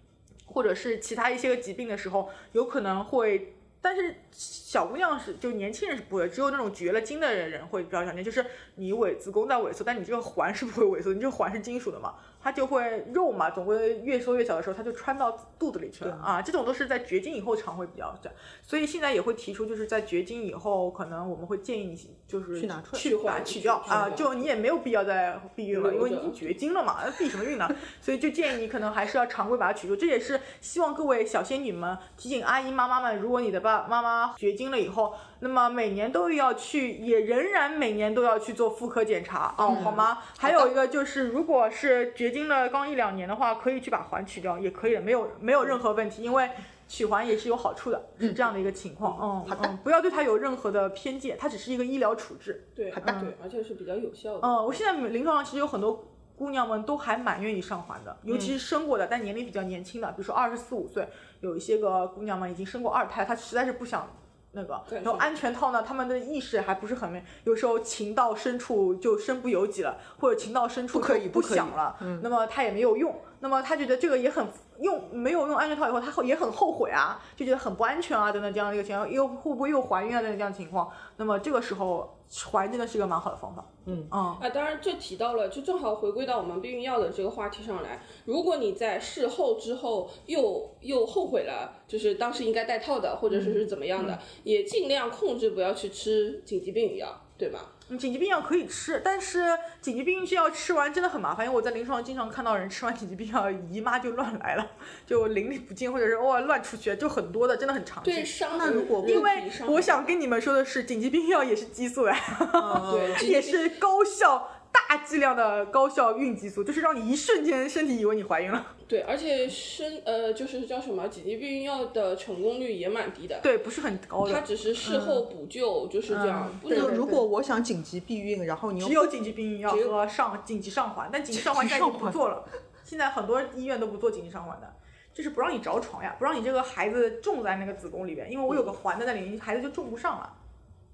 [0.46, 16.42] 或者是其他一些个疾病的时候，有可能会但是小姑娘是就年轻人是不会，只有那种绝了经的人会比较常见，就是你萎子宫在萎缩，但你这个环是不会萎缩，你这个环是金属的嘛，它就会肉嘛，总归越缩越小的时候，它就穿到肚子里去了啊。
[16.42, 27.68] 这种都是在绝经以后常会比较这样，所以现在也会提出，就是在绝经以后，可能我们会建议你就是去拿出来去把它取掉啊，就你也没有必要再避孕了，因为你已经绝经了嘛，那避什么孕呢？
[28.00, 29.96] 所以就建议你可能还是要常规把它取出。
[29.96, 40.18] 这也是希望各位小仙女们提醒阿姨妈妈们，如果你的爸妈妈绝经了以后，那么每年都要去，也仍然每年都要去做妇科检查哦、好吗？
[40.38, 46.48] 还有一个就是，如果是绝经了刚一两年的话，可以去把环取掉，也可以的，没有没有任何问题，因为。
[46.90, 49.14] 取环也是有好处的，是这样的一个情况。
[49.20, 52.66] 嗯，好的嗯，不要对它有任何的偏见，它只是一个医疗处置。
[52.74, 54.40] 对，好的对，而且是比较有效的。
[54.42, 56.02] 嗯，我现在临床上其实有很多
[56.38, 61.08] 姑娘们都还蛮愿意上环的，尤其是生过的，但年龄比较年轻的，比如说二十四五岁，
[61.40, 64.08] 有一些个姑娘们已经生过二胎，她实在是不想。
[64.52, 74.46] 那个，对然后安全套呢，他们的意识还不是很明，有时候情到深处就身不由己了，或者情到深处不可以就不想了，那么她也没有用，那么她觉得这个也很
[74.80, 82.18] 用没有用安全套以后，他后也很后悔啊，就觉得很不安全啊，等等这样的一个情况，又会不会又怀孕啊等等这样的情况，那么这个时候
[82.50, 84.38] 怀真的是一个蛮好的方法，嗯嗯。
[84.40, 88.02] 啊，当然这提到了，就正好回归到我们避孕药的这个话题上来。
[88.24, 97.72] 如果你在事后之后又又后悔了，就是当时应该戴套的，或者是是怎么样的，也尽量控制不要去吃紧急避孕药，对吧？
[97.90, 99.42] 嗯紧急避孕药可以吃，但是
[99.80, 104.66] 紧急避孕药吃完真的很麻烦，因为我在临床上经常看到人吃完紧急避孕药姨妈就乱来了，
[105.06, 108.26] 就淋漓不尽，或者是偶尔乱出血，就很多的，真的很常对见。
[108.26, 112.20] 伤那如果因为我想跟你们说的是，紧急避孕药也是激素哎，
[112.92, 114.57] 对也是高效、
[114.88, 118.74] 大剂量的高效孕激素，就是让你一瞬间身体以为你怀孕了。
[118.88, 132.48] 对，而且生呃就是叫什么紧急避孕药的成功率也蛮低的，对，不是很高的，它只是事后补救，就是这样，不能如果我想紧急避孕，然后你又只有紧急避孕药和上紧急上环，但紧急上环现在已经不做了，
[132.82, 134.74] 现在很多医院都不做紧急上环的。
[135.10, 140.32] 就是不让你着床呀，不让你这个孩子种在那个子宫里边，因为我有个环在那里，孩子就种不上了。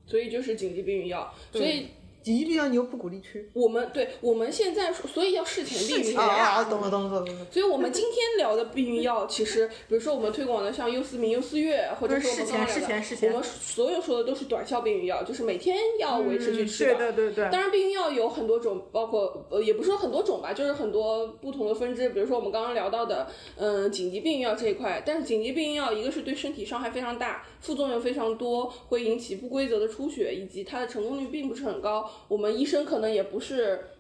[0.07, 1.91] 所以就是紧急避孕药，所以
[2.25, 3.47] 紧急避孕药你又不鼓励吃。
[3.53, 6.23] 我们对我们现在说，所以要事前避孕药。
[6.23, 7.47] 啊啊，懂了懂了懂了。
[7.51, 22.09] 所以，我们今天聊的避孕药，其实，比如说我们推广的像优思明、优思悦，或者是我们刚刚事聊的，前我们所有说的都是短效避孕药，就是每天要维持去吃对对对，当然，避孕药有很多种，包括呃，也不是说很多种吧，就是很多不同的分支。
[22.09, 32.11] 比如说我们刚刚聊到的，嗯，紧急避孕药这一块，但是紧急避孕药一个是对身体伤害非常大，副作用非常多，会引起不规则的出血，以及它的成功率并不是很高。
[32.29, 33.91] 我们医生可能也不是。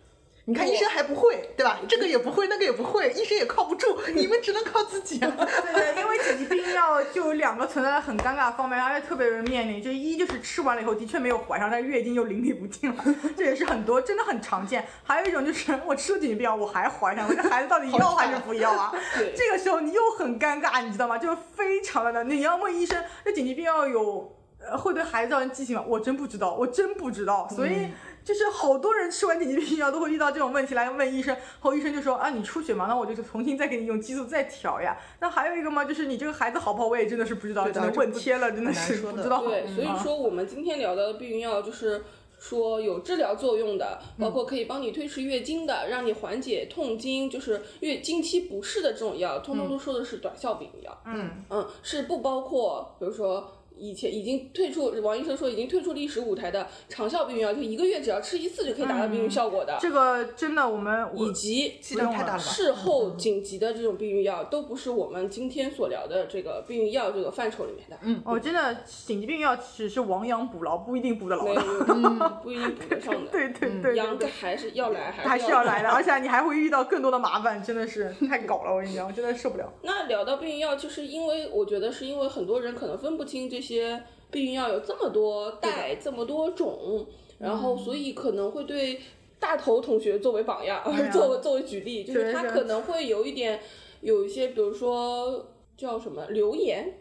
[0.46, 1.80] 你看医生还不会，对吧？
[1.88, 5.32] 这个也不会，那个也不会，医生也靠不住， 你们只能靠自己啊。
[5.38, 14.86] 对对，因为紧急避孕药就有两个存在的很尴尬的方面，而且特别容易面临，就一就是吃完了以后的确没有怀上，但是月经又淋漓不尽了， 这也是很多真的很常见。
[15.02, 18.92] 还有一种就是我吃了紧急避孕药我还怀上我，这孩子到底 要还是不要啊？
[19.34, 21.16] 这个时候你又很尴尬，你知道吗？
[21.16, 24.43] 就是非常的难，你要问医生，那紧急避孕药有呃
[24.78, 25.84] 会对孩子造成畸形吗？
[25.86, 27.88] 我真不知道，我真不知道，所以。
[28.24, 34.96] 就是好多人吃完紧急避孕药都会遇到这种问题来问医生，后医生就说啊你出血嘛，那我就重新再给你用激素再调呀。
[35.20, 39.42] 那还有一个嘛，就是你这个孩子好不好，我也真的是不知道，只能问天了，真的是不知道。
[39.42, 42.02] 对，所以嗯说我们今天聊的避孕药就是。
[42.36, 51.02] 说有治疗作用的，包括可以帮你推迟月经的，让你缓解痛经，就是月经期不适的这种药，通通都说的是短效避孕药。
[51.06, 62.38] 嗯，嗯，是不包括，比如说以前已经退出，王医生说已经退出历史舞台的长效避孕药，就一个月只要吃一次就可以达到避孕效果的，这个真的我们我以及剂量太大了？
[62.38, 67.98] 事后紧急的这种避孕药，都不是我们今天所聊的这个避孕药这个范畴里面的。
[68.02, 71.54] 嗯，哦，真的紧急避孕药只是亡羊补牢，不一定补得牢的。
[71.54, 73.30] 没有， 嗯，不一定补得上的。
[73.32, 79.72] 对对对对羊对还是要来，还是要来的，而且你还会遇到更多的麻烦，真的是 太搞了，我跟你讲，我真的受不了。
[79.82, 87.06] 那聊到避孕药，就是因为我觉得是因为很多人可能分不清这些避孕药有这么多代、这么多种，
[87.38, 89.00] 然后所以可能会对
[89.40, 93.60] 大头同学作为榜样，嗯 作为作为举例，就是他可能会有一点
[94.00, 95.46] 有一些，比如说
[95.76, 96.92] 叫什么流言，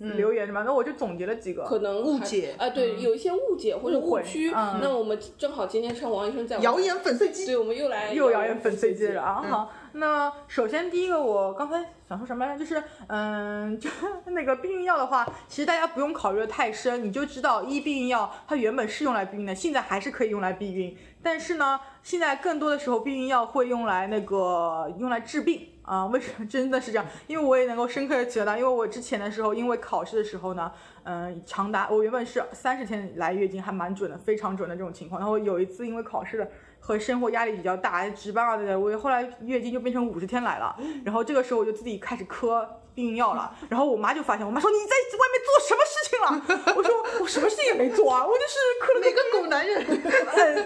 [0.00, 1.64] 留言什么，那我就总结了几个。
[1.64, 4.52] 可能误解啊，对，有一些误解或者误区。
[4.54, 7.46] 嗯那我们正好今天趁王医生在，谣言粉碎机。
[7.46, 9.42] 对，我们又来又谣言粉碎机了啊！
[9.44, 12.58] 嗯好，那首先第一个，我刚才想说什么来着？
[12.58, 13.88] 就是嗯，就
[14.32, 25.68] 那个避孕药的话，其实大家不用考虑的太深，你就知道一避孕药它原本是用来避孕的，现在还是可以用来避孕，但是呢，现在更多的时候避孕药会用来那个用来治病。
[25.88, 27.06] 啊，为什么 真的是这样？
[27.26, 30.70] 因为我也能够深刻的体会到，因为我之前的时候，因为考试的时候呢，
[31.04, 35.18] 嗯，长达我原本是三十天来月经，还蛮准的，非常准的这种情况。
[35.18, 40.76] 然后有一次因为考试的和生活压力比较大，值班啊对对，我后来月经就变成五十天来了。
[41.04, 43.54] 然后这个时候我就自己开始磕避孕药了。
[43.68, 46.74] 然后我妈就发现，我妈说你在外面做什么事情了？
[46.74, 49.86] 我说我什么事情也没做啊，我就是磕了哪个狗男人？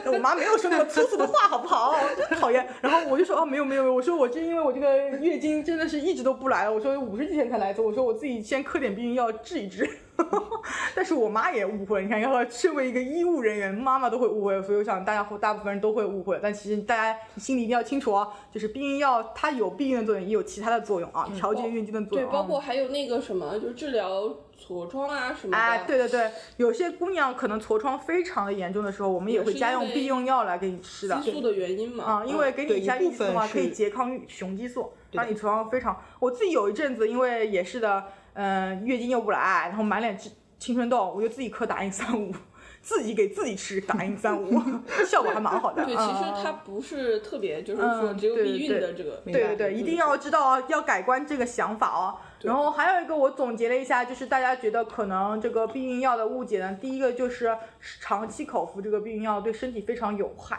[0.06, 1.94] 嗯， 我妈没有说那么粗俗的话，好不好？
[2.16, 2.66] 真讨厌。
[2.80, 9.86] 然后我就说哦，没有没有没有，我说我就因为我这个月经真的是一直都不来了，我说五十几天才来一次，我说我自己先磕点避孕药治一治。
[10.94, 16.38] 但是我妈也误会，你看，要身为一个医务人员，妈妈都会误会，所以我想大家大部分人都会误会。
[16.42, 25.56] 但其实大家心里一定要清楚哦，就是避孕药它有避孕的作用，也有其他的作用啊，调节月经的作用对，包括嗯还有那个什么，就是治疗痤疮啊什么的。
[25.56, 31.18] 哎，对对对，有些姑娘可能痤疮非常的严重的时候，我们也会家用避孕药来给你吃的。
[31.20, 32.04] 激素的原因嘛。
[32.04, 36.00] 啊、因为给你加激素的话，可以拮抗雄激素，让你痤疮非常。
[36.20, 42.32] 我自己有一阵子，因为也是的，嗯、月经又不来，然后满脸青青春痘，我就自己刻打印三五，
[42.80, 44.50] 自己给自己吃打印三五，
[45.06, 45.84] 效果还蛮好的。
[45.84, 49.22] 对，其实嗯它不是特别，就是说嗯只有避孕的这个。
[49.24, 52.16] 对对对，一定要知道啊，要改观这个想法哦。
[52.42, 57.56] 然后还有一个，我总结了一下，就是大家觉得可能这个避孕药的误解呢，第一个就是
[58.00, 60.58] 长期口服这个避孕药对身体非常有害。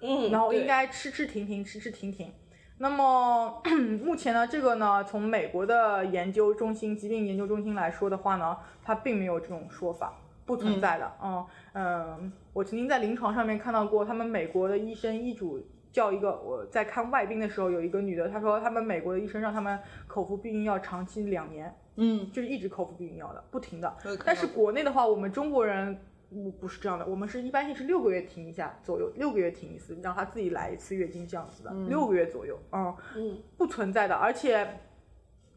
[0.00, 2.30] 嗯，然后应该吃吃停停，吃吃停停。
[2.78, 3.62] 那么
[4.04, 10.12] 目前呢，这个呢，从美国的研究中心、疾病研究中心来说的话呢，它并没有这种说法，
[10.44, 11.12] 不存在的。
[11.22, 23.96] 嗯嗯，我曾经在临床上面看到过，他们美国的医生医嘱叫一个，我在看外宾的时候，有一个女的，她说他们美国的医生让他们口服避孕药长期两年，嗯，就是一直口服避孕药的，不停的。
[24.24, 25.96] 但是国内的话，我们中国人
[26.34, 34.14] 不不是这样的，我们是一般性是六个月停一下左右，六个月停一次，让他自己来一次月经这样子的，六个月左右，嗯，嗯，不存在的。
[34.14, 34.80] 而且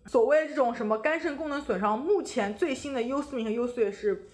[0.05, 4.27] 所谓这种什么肝肾功能损伤，目前最新的优思明和优思悦是。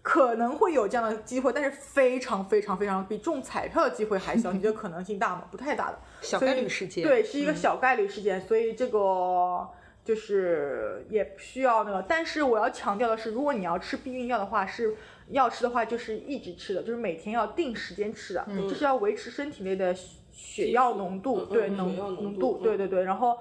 [0.00, 4.52] 可能会有这样的机会，但是非常非常非常比中彩票的机会还小。
[4.54, 5.44] 你觉得可能性大吗？
[5.50, 5.98] 不太大的。
[6.22, 7.04] 小概率事件。
[7.04, 9.68] 对，是一个小概率事件，所以这个
[10.04, 12.00] 就是也不需要那个。
[12.08, 14.96] 但是我要强调的是，如果你要吃避孕药的话，是
[15.30, 19.94] 要吃的话就是一直吃的，就是每天要定时间吃的，就是要维持身体内的
[20.32, 23.38] 血药浓度，对浓浓度对对对，然后。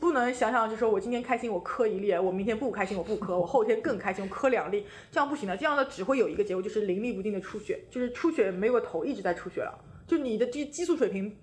[0.00, 5.54] 不能想想，就说我今天开心，我磕一粒；我明天不开心，我不磕；我后天更开心，我磕两粒，这样不行的。
[5.54, 9.78] 这样的只会有一个结果，就是淋漓不尽的出血，就是出血没有个头，一直在出血了。
[10.06, 11.36] 就你的这激素水平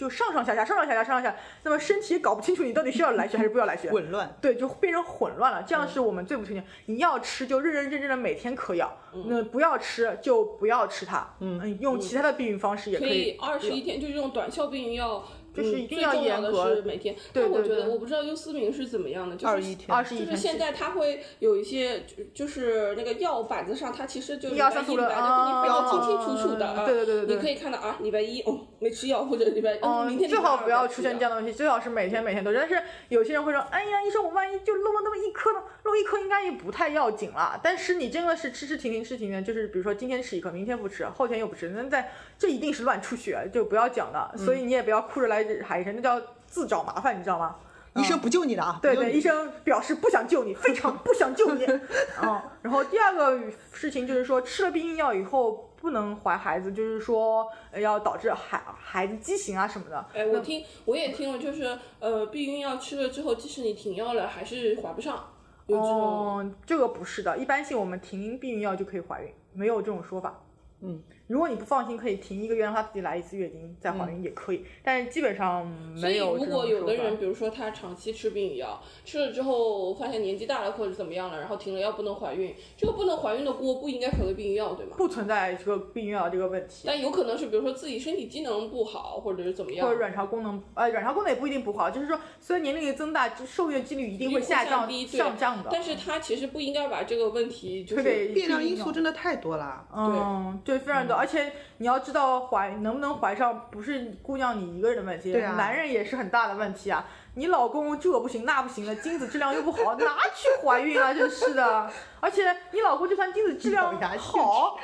[0.00, 4.34] 就上上下下，上上下下，上上下下，那么身体也搞不清楚你到底是要来血还是不要来血，混乱。
[4.40, 5.62] 对，就变成混乱了。
[5.62, 6.64] 这样是我们最不推荐。
[6.86, 8.90] 你要吃就认认真真的每天嗑药，
[9.26, 11.34] 那不要吃就不要吃它。
[11.40, 13.36] 嗯，用其他的避孕方式也可可以以。
[13.38, 17.14] 二十一天，就这种短效避孕药，嗯就是一定要严格是每天。
[17.34, 32.50] 对但我觉得，对对我不知道优思明是怎么样的，就是21天二十一天就是现在它会有一些，就就是那个药板子上，它其实就一礼拜一、二三四五六礼拜的给你标的清清楚楚的对对对对你可以看到啊，礼拜一哦没吃药，或者礼拜哦明天最好不要出现这样的问题，最好是每天每天都。
[32.52, 35.62] 但是有些人会说，哎呀，医生，我万一就漏了那么一颗呢？
[35.84, 37.60] 漏一颗应该也不太要紧啦。
[37.62, 44.34] 但是你真的是吃吃停停吃停停，就是比如说今天吃一颗，明天不吃，后天又不吃，那在这一定是乱出血，就不要讲的。
[44.38, 47.56] 所以你也不要哭着来喊医生，那叫自找麻烦，你知道吗？
[47.96, 48.78] 医生不救你的啊！
[48.80, 51.66] 对对，医生表示不想救你，非常不想救你。
[52.22, 53.36] 嗯，然后第二个
[53.72, 60.06] 事情就是说，吃了避孕药以后不能怀孩子，就是说呃要导致孩孩子畸形啊什么的。
[60.12, 65.30] 哎，我听我也听了，就是呃，避孕药吃了之后，即使你停药了，还是怀不上。
[65.66, 70.42] 哦，这个不是的，一般性我们停避孕药就可以怀孕，没有这种说法。
[70.80, 75.64] 嗯，如果你不放心，可以停一个月，让她自己来一次月经再怀孕也可以，但是基本上
[75.96, 84.96] 所以，没有如果这种说法有的人，比如说他长期吃避孕药，吃了之后发现年纪大了或者怎么样了，然后停了药不能怀孕，这个不能怀孕的锅不应该甩给避孕药，对吗？
[84.98, 86.82] 不存在这个避孕药这个问题。
[86.84, 95.68] 但有可能是比如说自己身体机能不好，或者是怎么样或者，卵巢功能，呃，卵巢功能也不一定不好，就是说，虽然年龄的增大，就受孕几率一定会下降、低，对上降的。
[95.70, 98.02] 但是他其实不应该把这个问题就是
[98.34, 99.86] 变量因素真的太多了。
[99.94, 107.04] 嗯，对，非常多，而且你要知道怀能不能怀上，不是姑娘你一个人的问题，对啊男人也是很大的问题啊。
[107.34, 111.14] 你老公这不行那不行的，精子质量又不好，哪去怀孕啊？
[111.14, 111.90] 真是的。
[112.22, 114.78] 而且你老公就算精子质量 好，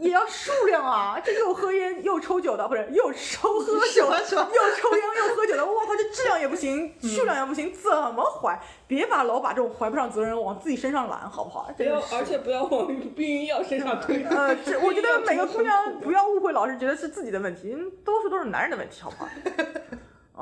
[0.00, 1.18] 也要数量啊。
[1.24, 8.60] 这又喝烟又抽酒的，不是又抽喝酒 又抽烟又喝酒的，我靠，这质量也不行，数量也不行，怎么怀？
[8.86, 11.70] 别把老把这种怀不上责任往自己身上揽，好不好？
[11.76, 12.86] 不要，而且不要往
[13.16, 14.22] 避孕药身上推。
[14.24, 19.30] 呃，这我觉得每个姑娘不要误会，老是觉得是自己的问题，嗯多数都是男人的问题，好不好？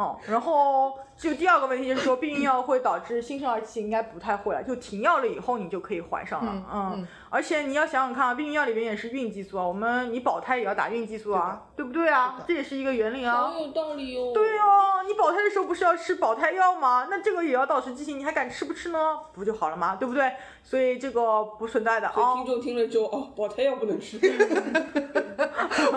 [0.00, 12.36] 嗯，然后就第二个问题就是说，避孕药会导致新生儿期应该不太会了，就停药了以后你就可以怀上了，嗯，而且你要想想看啊，避孕药里面也是孕激素啊，我们你保胎也要打孕激素啊，对不对啊？
[12.46, 13.36] 这也是一个原理啊。
[13.36, 14.32] 好有道理哦。
[14.34, 17.06] 对哦，你保胎的时候不是要吃保胎药吗？
[17.08, 18.98] 那这个也要导致畸形，你还敢吃不吃呢？
[19.32, 19.94] 不就好了吗？
[19.94, 20.32] 对不对？
[20.64, 22.34] 所以这个不存在的啊。
[22.34, 24.18] 听众听了之后，哦，保胎药不能吃。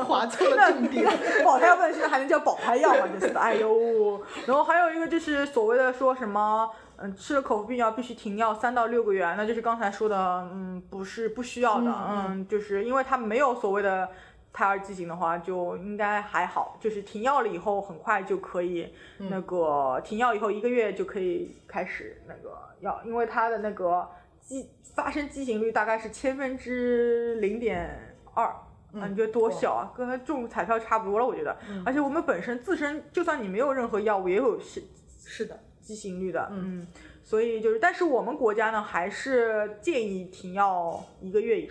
[0.06, 1.06] 划错了重点，
[1.44, 3.08] 保胎药不能吃，还能叫保胎药吗？
[3.20, 4.22] 就是，哎呦。
[4.46, 10.18] 然后还有一个就是所谓的说什么，嗯，吃了口服避孕药必须停药三到六个月，那就是刚才说的，
[10.54, 14.10] 嗯，不是不需要的，嗯，就是因为它没有所谓的
[14.52, 24.08] 胎儿畸形的话，就应该还好，就是停药了以后很快就可以那个停药以后一个月就可以开始那个药，因为它的那个
[24.40, 28.54] 畸发生畸形率大概是千分之零点二。
[28.94, 29.92] 啊，你觉得多小啊？
[29.98, 31.58] 跟中彩票差不多了，我觉得。
[31.84, 34.84] 而且我们本身自身，就算你没有任何药物，也有是
[35.26, 36.48] 是的畸形率的。
[36.52, 36.88] 嗯，
[37.24, 41.70] 所以就是，但是我们国家呢，还是建议停药一个月以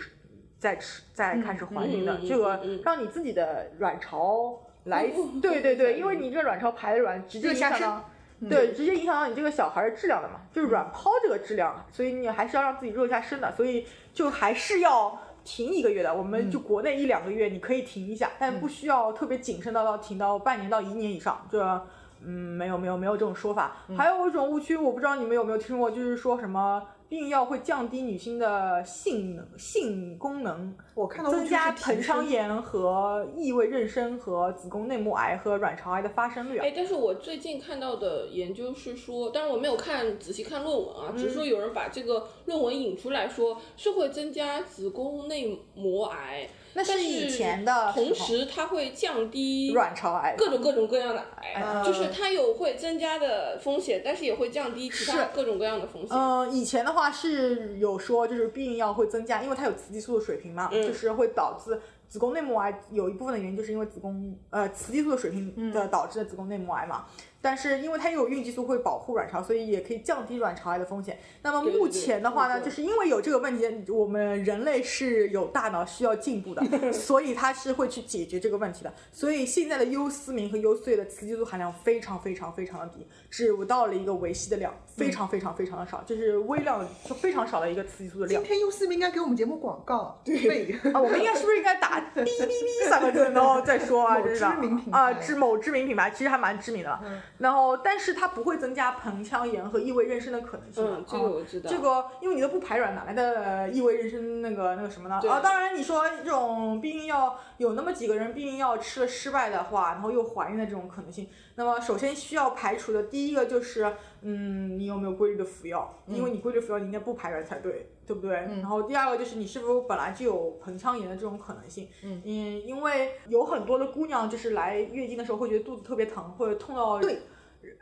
[0.59, 2.21] 再吃，再开始怀孕的。
[2.29, 5.11] 这个让你自己的卵巢来，
[5.43, 8.11] 对对对，因为你这个卵巢排的卵直接影响到，
[8.49, 15.19] 对，直接影响到你这个小孩的质量的嘛，就是卵泡这个质量，所以你还是要让自己热一下身的，所以就还是要。
[15.45, 21.45] 停一个月的，我们就国内一两个月你可以停一下，但不需要特别谨慎到要停到半年到一年以上。
[21.51, 21.85] 这，
[22.25, 23.77] 嗯，没有没有没有这种说法。
[23.97, 26.83] 还有一种误区，我不知道你们有没有听过，就是说什么。
[27.09, 36.57] 避孕药会降低女性的性能、性功能，我看到增加盆腔炎和异位妊娠和子宫内膜癌和卵巢癌的发生率。
[36.57, 46.49] 哎，但是我最近看到的研究是说，但是我没有看仔细看论文啊，只是说有人把这个论文引出来说是会增加子宫内膜癌。
[46.75, 56.17] 那是以前的，同时它会降低卵巢癌，各种各种各样的癌，就是它有会增加的风险，但是也会降低其他各种各样的风险。
[56.17, 62.83] 嗯，以前的话是有说，就是避孕药会增加，因为它有雌激素的水平嘛，就是会导致子宫内膜癌。
[62.91, 67.05] 有一部分的原因就是因为子宫呃雌激素的水平的导致的子宫内膜癌嘛。
[67.43, 71.19] 但是因为它又有孕激素会保护卵巢，所以也可以降低卵巢癌的风险。
[71.43, 76.63] 那么目前的话呢，就是因为有这个问题，我们人类是有大脑需要进步的，
[76.93, 78.95] 所以它是会去解决这个问题的。
[79.11, 88.41] 所以现在的优思明和优思悦的雌激素含量非常非常非常的低，只到了一个维 C 的量，非常非常非常的少，就是微量就非常少的一个雌激素的量。
[88.41, 94.45] 今天优思明应该给我们节目广告，对啊，我们应该是不是应该打 哔哔哔三个字，然后再说啊，这是
[94.91, 97.01] 啊，知某知名品牌，其实还蛮知名的。
[97.39, 100.85] 然后，但是它不会增加盆腔炎和异位妊娠的可能性。
[100.85, 101.71] 嗯，这个我知道。
[101.71, 105.17] 这个，因为你都不排卵，哪来的异位妊娠那个那个什么呢？
[105.29, 113.93] 啊，当然你说这种避孕药有那么几个人避孕药吃了失败的话，然后又怀孕的这种可能性，那么首先需要排除的第一个就是，
[114.23, 116.03] 嗯，你有没有规律的服药？
[116.07, 118.31] 因为你规律服药，你应该不排卵才对，对不对？
[118.33, 121.89] 然后第二个就是你是否本来就有盆腔炎的这种可能性？
[122.03, 127.19] 嗯，因为有很多的姑娘就是来月经的时候会觉得肚子特别疼，或者痛到对。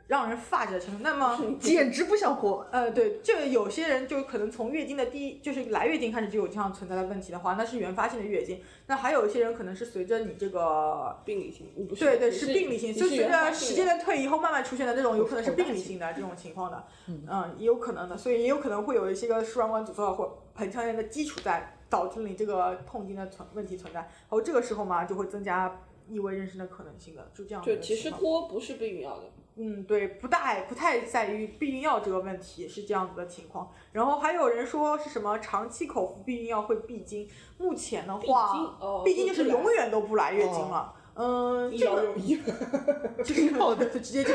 [0.07, 2.67] 让人发指的程度，那么 简直不想活。
[2.73, 8.61] 呃，对，就有些人就可能从月经的第一，就是来月经开始就有这样存在的问题的话，那是原发性的月经。
[8.87, 16.85] 那还有一些人可能是随着你这个病理性，对对，是病理性，就随着时间的推移后慢慢出现的这种，有可能是病理性的这种情况的。
[17.07, 24.01] 嗯，也有可能的，所以也有可能会有一些个输卵管阻塞或盆腔炎的基础在，导致你这个痛经的存问题存在。
[24.01, 27.63] 然后这个时候嘛，就会增加异位妊娠的可能性的，就这样。
[27.63, 29.25] 就其实脱不是避孕药的。
[29.57, 33.71] 嗯，对，不大不太在于避孕药这个问题是这样子的情况。
[33.93, 37.29] 然后还有人说是什么长期口服避孕药会闭经，
[37.59, 38.53] 目前的话，
[39.05, 40.95] 闭经就是永远都不来月经了。
[41.15, 42.15] 嗯， 这个
[43.23, 44.31] 挺好的，就直接就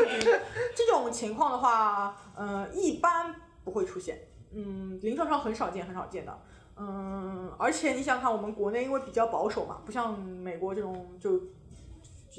[0.76, 4.28] 这种情况的话，嗯，一般不会出现。
[4.54, 6.40] 嗯，临床上很少见，很少见的。
[6.78, 11.42] 嗯，而且你想看我们国内因为比较保守嘛，不像美国这种就。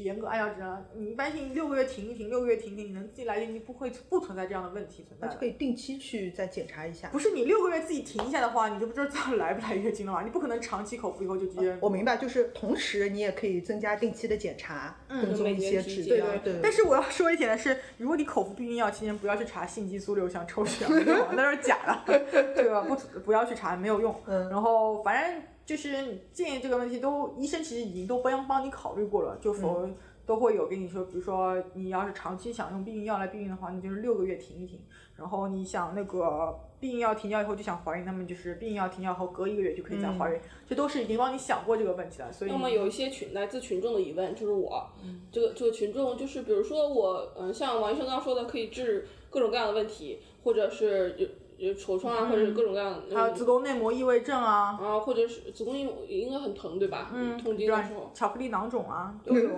[0.02, 5.28] 严格按照这样，你一般性六个月停一停，六个月停一停，你能自己来月经，不会不存在这样的问题存在。
[5.28, 7.08] 就可以定期去再检查一下。
[7.08, 10.22] 不是你六个月自己停一下的话，你就不知道来不来月经了嘛？
[10.22, 11.76] 你不可能长期口服以后就直接。
[11.80, 16.26] 我明白，就是同时你也可以增加定期的检查，跟踪一些指标。
[16.42, 16.60] 对对。
[16.62, 22.18] 但是我要说一点的是，如果你口服避孕药期间不要去查性激素六项抽血，那是假的，
[22.54, 22.82] 对吧？
[22.82, 24.14] 不不要去查，没有用。
[24.26, 24.48] 嗯。
[24.50, 29.86] 然后反正就是建议这个问题都医生其实已经都帮帮你考虑过了，就否。
[30.26, 34.80] 都会有跟你说，比如说你要是长期想用避孕药来避孕的话，你就是六个月停一停。
[35.14, 42.32] 然后你想那个避孕药停掉以后就想怀孕，那么就是避孕药停掉后隔一个月就可以再怀孕，这都是已经帮你想过这个问题了。
[42.32, 44.90] 所以那么有一些群来自群众的疑问，就是我，
[45.30, 57.10] 这个这个群众就是比如说我，嗯，像王医生刚刚说的，可以治各种各样的问题，或者是有有痤疮啊，或者是各种各样的，还有子宫内膜异位症啊，啊，或者是子宫应应该很疼对吧？
[57.14, 58.10] 嗯，痛经的时候。
[58.14, 59.50] 巧克力囊肿啊都有。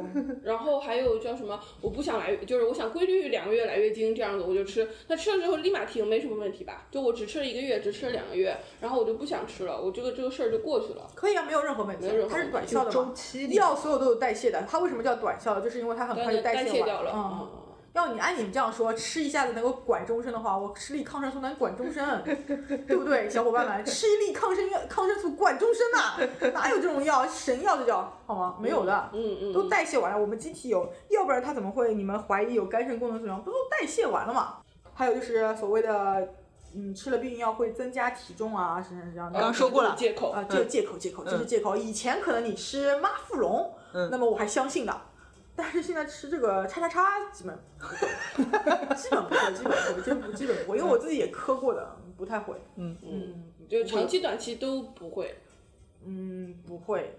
[0.43, 1.59] 然后还有叫什么？
[1.81, 4.89] 我不想来，就是我想规律两个月来月经这样子，我就吃。
[5.09, 6.87] 那吃了之后立马停，没什么问题吧？
[6.91, 11.07] 就我只吃了一个月，只吃了两个月，然后我就不想吃了，我这个这个事儿就过去了。
[11.15, 12.93] 可以啊，没有任何问题没有任，何它是短效的嘛。
[12.93, 15.63] 周期药所有都有代谢的，它为什么叫短效的？
[15.63, 17.13] 就是因为它很快就代谢掉了。
[17.15, 17.49] 嗯。
[17.89, 22.05] 嗯要你按你们这样说，吃一下子能够管终身的话，我吃粒抗生素能管终身，
[22.87, 23.83] 对不对，小伙伴们？
[23.87, 27.27] 吃一粒抗生药抗生素管终身呐、哪有这种药？
[27.27, 28.57] 神药这叫好吗？
[28.61, 33.43] 没有的，嗯嗯，都代谢完了，我们机体有，要不然它怎么会你们怀疑有肝肾功能损伤？
[33.43, 34.59] 不都代谢完了吗？
[34.95, 36.29] 还有就是所谓的，
[36.77, 39.33] 嗯，吃了避孕药会增加体重啊，什么什么的。
[39.33, 41.75] 刚刚说过了借口啊，这是借口，借口，这是借口。
[41.77, 43.75] 以前可能你吃妈富隆，
[44.11, 45.01] 那么我还相信的，
[45.59, 47.59] 但是现在吃这个叉叉叉，基本
[48.97, 52.55] 基本不会，基本不会，真不基本不会，因为我自己也磕过的，不太会。
[52.77, 55.35] 嗯嗯，就长期短期都不会。
[56.07, 57.19] 嗯，不会。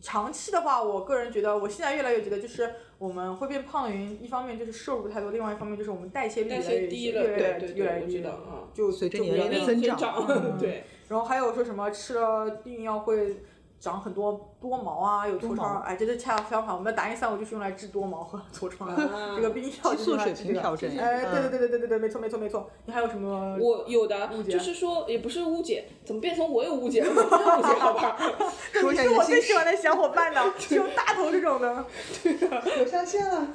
[0.00, 8.70] 长期的话，我个人觉得，我现在越来越觉得，就是我们会变胖的原因，一方面就是摄入太多，另外一方面就是我们代谢率代越来越低了，越来越对对越来越我知道啊。
[8.72, 13.42] 就随着年龄的增长长， 对，然后还有说什么吃了避孕药会
[13.84, 20.90] 长很多多毛啊，有痤疮，哎，这是恰恰相反，我们的达因三五就是用来治多毛和痤疮的， 啊这个避孕药就是这个平调整。
[20.96, 22.70] 哎，对对嗯对对对对对，没错没错没错。
[22.86, 23.58] 你还有什么？
[23.60, 27.10] 我有的误解就是说，也不是误解，怎么变成我有误解了？
[27.10, 28.16] 误解，好吧？
[28.72, 31.84] 说一下是我最喜欢的小伙伴呢， 就大头这种的。
[32.22, 33.46] 对的，我下线了。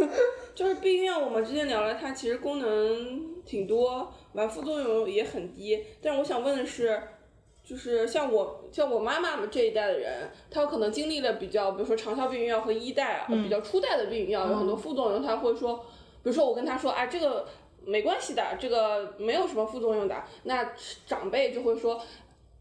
[0.54, 5.84] 就是避孕药，我们之前聊了，它其实功能挺多，完副作用也很低。
[6.04, 7.02] 但是我想问的是，
[7.70, 15.76] 就是像我像我妈妈们这一代的人，她有可能经历了比较，比如说长效避孕药和一代啊，比较初代的避孕药有很多副作用，她会说，
[16.24, 17.48] 比如说我跟她说，哎，这个
[17.86, 20.74] 没关系的，这个没有什么副作用的，那
[21.06, 22.02] 长辈就会说。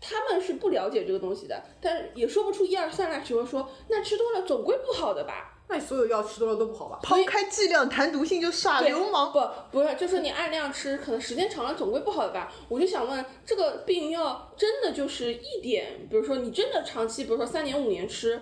[0.01, 5.58] 他们是不了解这个东西的，但也说不出一二三来，只会说那吃多了总归不好的吧？
[5.69, 6.99] 那你所有药吃多了都不好吧？
[7.03, 9.31] 抛开剂量谈毒性就耍对流氓。
[9.31, 9.41] 不
[9.71, 12.51] 不是，就是你按量吃，可能时间长了总归不好的吧？
[12.69, 18.41] 我就想问，这个避孕药真的就是一点，比如说你真的长期，比如说三年五年吃，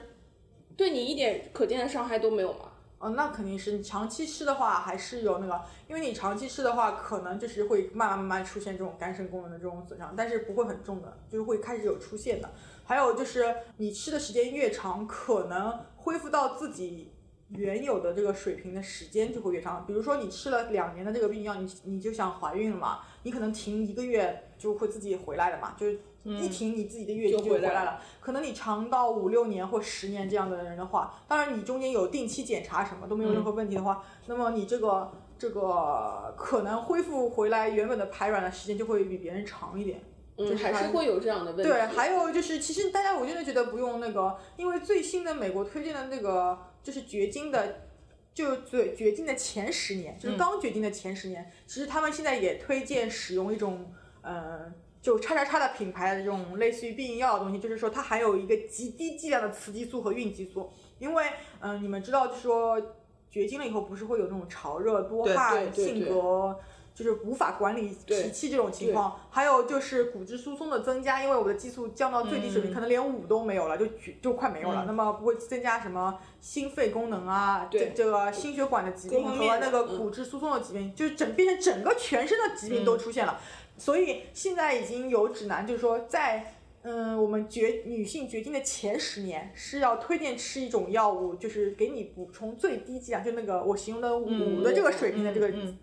[0.76, 2.70] 对你一点可见的伤害都没有吗？
[2.98, 12.50] 哦，那肯定是你长期吃的话，还是有那个，因为你长期吃的话，可能就是会慢慢慢慢出现这种肝肾功能的这种损伤，但是不会很重的，就是会开始有出现的。
[12.84, 17.12] 还有就是你吃的时间越长，可能恢复到自己
[17.50, 19.84] 原有的这个水平的时间就会越长。
[19.86, 28.00] 比如说你吃了两年的这个避孕药，你你就想怀孕了嘛，你可能停一个月就会自己回来了嘛，就是一停你自己的月经就就回来了。
[28.20, 40.02] 可能你长到五六年或十年这样的人的话，当然你中间有定期检查什么都没有任何问题的话，那么你这个这个可能恢复回来原本的排卵的时间就会比别人长一点。
[40.38, 41.62] 嗯，还是会有这样的问题。
[41.62, 47.88] 对，还有就是，其实大家我真的觉得不用那个，因为最新的美国推荐的那个就是绝经的，
[48.32, 54.72] 就最绝经的前十年，就是刚绝经的前十年，其实他们现在也推荐使用一种呃。
[55.02, 60.68] 就叉叉叉的品牌的这种类似于避孕药的东西，就是说它含有一个极低剂量的雌激素和孕激素，
[60.98, 61.24] 因为
[61.60, 62.96] 嗯、呃你们知道，就是说
[63.30, 66.58] 绝经了以后不是会有那种潮热多汗、性格
[66.96, 73.86] 就是无法管理脾气这种情况，还有就是骨质疏松的增加，因为我的激素降到最低水平，可能连五都没有了，就
[74.22, 74.84] 就快没有了。
[74.86, 83.38] 那么不会增加什么心肺功能啊，这对这个心血管的疾病和那个骨质疏松的疾病，就是整变成整个全身的疾病都出现了。
[83.76, 86.54] 所以现在已经有指南，就是说在。
[86.88, 95.76] 嗯，我们绝女性绝经的前十年是要推荐吃一种药物，就是给你补充最低剂量，就那个我形容的五的这个水平的这个嗯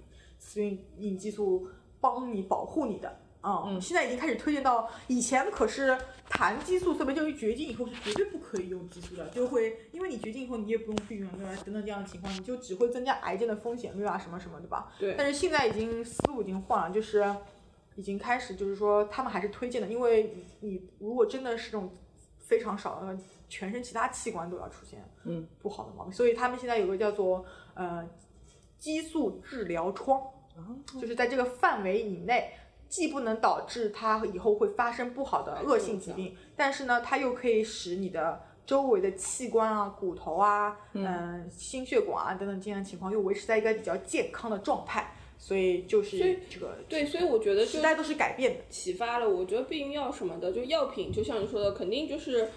[0.44, 1.68] 雌孕孕激素，
[2.02, 3.20] 帮你保护你的。
[3.46, 5.98] 嗯，现在已经开始推荐到，以前可是
[6.30, 11.54] 谈激素，特别就是绝经以后是绝对不可以用激素的，就会因为你绝经以后你也不用避孕对吧？
[11.66, 14.94] 等等这样的情况，你就只会增加癌症的风险率啊什么什么，对吧？
[14.98, 17.36] 对但是现在已经思路已经换了，就是
[17.96, 21.92] 已经开始就是说他们还是推荐的，因为你如果真的是这种
[22.38, 23.18] 非常少的，
[23.50, 28.08] 全身其他器官都要出现嗯不好的毛病，所以他们现在有个叫做呃
[28.80, 30.22] 激素治疗窗，
[31.00, 32.52] 就是在这个范围以内。
[32.90, 48.64] 既不能导致它以后会发生不好的恶性疾病，但是呢，它又可以使你的周围的器官啊、骨头啊、嗯、心血管啊等等这样的情况又维持在一个比较健康的状态，所以就是这个对，所以我觉得就时代都是改变的。
[48.70, 49.28] 启发了。
[49.28, 52.52] 我觉得避孕药什么的，就药品，就像你说的，肯定就是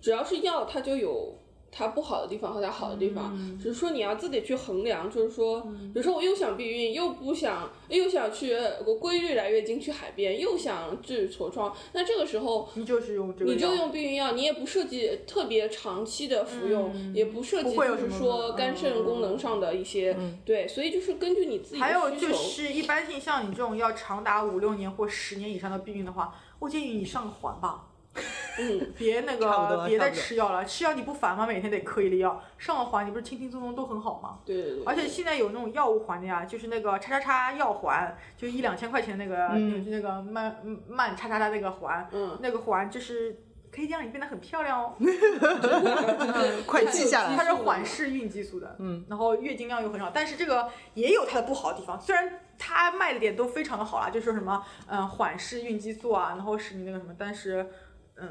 [0.00, 1.36] 只要是药，它就有
[1.76, 5.10] 它不好的地方和它好的地方，只是说你要自己去衡量。
[5.10, 8.56] 就是说，比如说我又想避孕，又不想，又想去
[8.86, 22.34] 我规律来月经去海边，又想治痤疮，那这个时候你就是用这个药，你就用避孕药，你也不涉及特别长期的服用，也不涉及就是说肝肾功能上的一些，对，所以就是根据你自己的还有就需求。
[22.34, 27.88] 是一般性像你这种要长达五六年或十年以上的避孕的话，我建议你上个环吧。
[28.58, 31.46] 嗯， 别那个别再吃药了，吃药你不烦吗？
[31.46, 34.38] 每天得嗑一粒药，上了环你不是轻轻松松都很好吗？
[34.44, 40.56] 对对对，而且现在有那种药物环的呀，就是那个叉叉叉药环，就一两千块钱那个，就是那个慢
[40.88, 43.40] 慢叉叉叉那个环，嗯那个环就是
[43.74, 44.94] 可以让你变得很漂亮哦。
[46.66, 57.68] 快记下来它是缓释孕激素的，嗯，然后月经量又很少，但是这个也有它的不好的地方，虽然它卖的点都非常的好啦，就说什么嗯缓释孕激素啊，然后使你那个什么，但是
[58.16, 58.28] 嗯。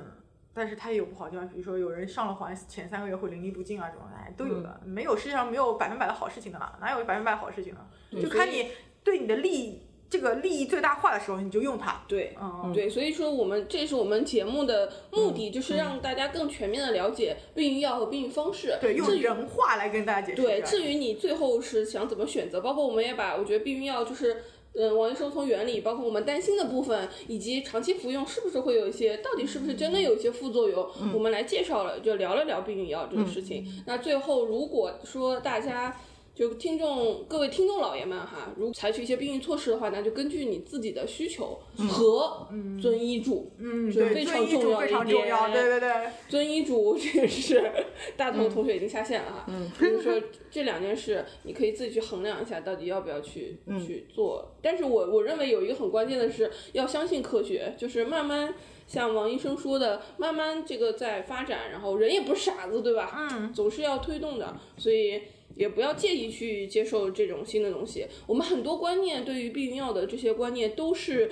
[0.55, 7.89] 但是它也有不好的地方，比如说有人上了环前三个月会淋漓不尽啊，这种哎都有的，没有世界上没有百分百的好事情的啦，哪有百分百好事情啊？
[8.21, 8.67] 就看你
[9.03, 9.81] 对你的利益
[10.11, 12.03] 这个利益最大化的时候，你就用它。
[12.07, 18.77] 对，嗯，对，所以说我们这是我们节目的目的，就是让大家更全面的了解避孕药和避孕方式。
[18.79, 20.41] 对，用人话来跟大家解释。
[20.43, 24.43] 对，至于你最后是想怎么选择，包括我们也把我觉得避孕药就是。
[24.75, 33.65] 嗯，王医生从原理，包括我们担心的部分，以及长期服用是不是会有一些，到底是不是真的有一些副作用，我们来介绍了，就聊了聊避孕药这个事情。
[33.85, 35.95] 那最后，如果说大家
[36.35, 42.47] 就听众各位听众老爷们哈，如采取一些避孕措施的话，那就根据你自己的需求和
[42.81, 46.09] 遵医嘱，嗯，这，非常重要一常重要，点对对对。
[46.27, 47.71] 遵医嘱， 这个是
[48.17, 49.45] 大头同学已经下线了哈。
[49.47, 50.19] 嗯， 就是说
[50.49, 54.55] 这两件事，你可以自己去衡量一下，到底要不要去、去做。
[54.59, 58.55] 但是我我认为有一个很关键的是，要相信科学，就是慢慢
[58.87, 63.27] 像王医生说的，慢慢这个在发展，然后人也不是傻子，对吧？
[63.31, 65.21] 嗯，总是要推动的，所以。
[65.55, 68.05] 也不要介意去接受这种新的东西。
[68.27, 71.29] 我们很多观念对于避孕药的这些观念都是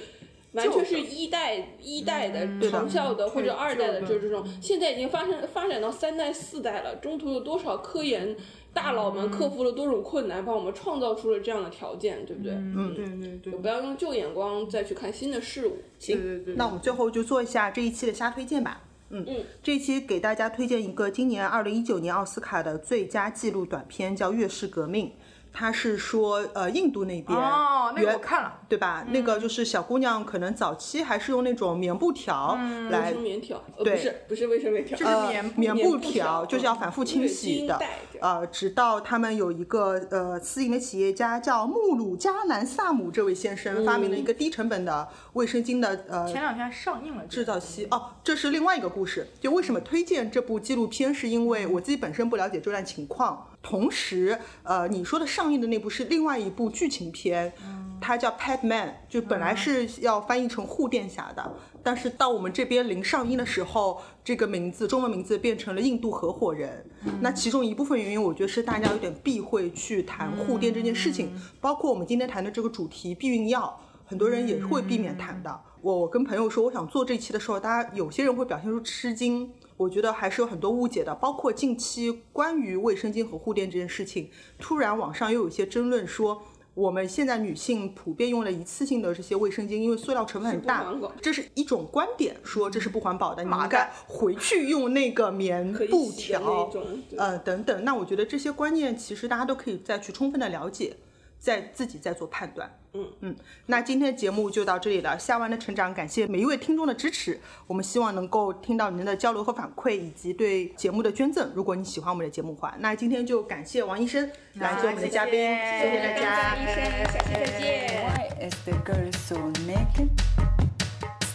[0.54, 4.46] 完全是一代一代的长效的，或者二代的，就是这种。
[4.62, 8.36] 现在已经发生发展到三代四代了，中途有多少科研
[8.74, 12.52] 大佬们克服了多种困难，帮我们创造出了这样的条件，对不对？
[12.54, 15.72] 嗯，对对对，不要用旧眼光再去看新的事物。
[15.72, 16.56] 对行，对对。
[16.56, 18.84] 那我们最后就做一下这一期的瞎推荐吧。
[19.12, 25.08] 嗯嗯，这一期给大家推荐一个今年二零一九年奥斯卡的最佳纪录短片，叫《月式革命》。
[25.54, 29.06] 它是说，呃，印度那边哦，那个我看了，对吧？
[29.10, 32.58] 那个就是小姑娘可能早期还是用那种棉布条
[32.90, 37.80] 来卫生棉条，呃，对不是不是卫生棉条，就是呃棉布棉布棉布条条，就是要反复清洗的。
[38.22, 49.28] 呃，直到他们有一个呃私营的企业家叫穆鲁加南萨姆这位先生发明了一个低成本的卫生巾的呃前两天上映了制造期哦，这是另外一个故事。
[49.40, 57.54] 就为什么推荐这部纪录片，是因为我自己本身不了解这段情况，同时，呃，你说的上映的那部是另外一部剧情片，
[58.02, 61.54] 它叫《Pad Man》，就本来是要翻译成护垫侠的，
[61.84, 66.84] 但是到我们这边临上映的时候，这个名字中文名字变成了印度合伙人。
[67.20, 73.80] 那其中一部分原因，我觉得是大家有点避讳去谈护垫这件事情，包括我们今天谈的这个主题避孕药。
[74.06, 75.62] 很多人也会避免谈的。
[75.82, 79.50] 我跟朋友说我想做这期的时候，大家有些人会表现出吃惊，
[79.82, 81.14] 我觉得还是有很多误解的。
[81.16, 84.30] 包括近期关于卫生巾和护垫这件事情，
[84.60, 86.44] 突然网上又有一些争论说。
[86.74, 90.86] 我们现在女性普遍用了一次性的这些卫生巾，因为塑料成本很大
[91.22, 96.72] 这是一种观点，说这是不环保的，你该袋回去用那个棉布条
[97.18, 97.84] 呃等等。
[97.84, 100.96] 那我觉得这些观念其实大家都可以再去充分的了解，
[101.38, 102.80] 再自己再做判断。
[102.94, 103.36] 嗯嗯，
[103.68, 105.18] 那今天的节目就到这里了。
[105.18, 107.40] 夏湾的成长，感谢每一位听众的支持。
[107.66, 111.50] 我们希望能够听到您的交流和反馈，以及对节目的捐赠。
[111.56, 116.56] 如果你喜欢我们的节目的话，那今天就感谢王医生来做我们的嘉宾，谢谢谢大家。
[116.58, 116.76] 医生，
[117.06, 118.04] 下期再见。
[118.04, 120.10] Why is the girl so naked?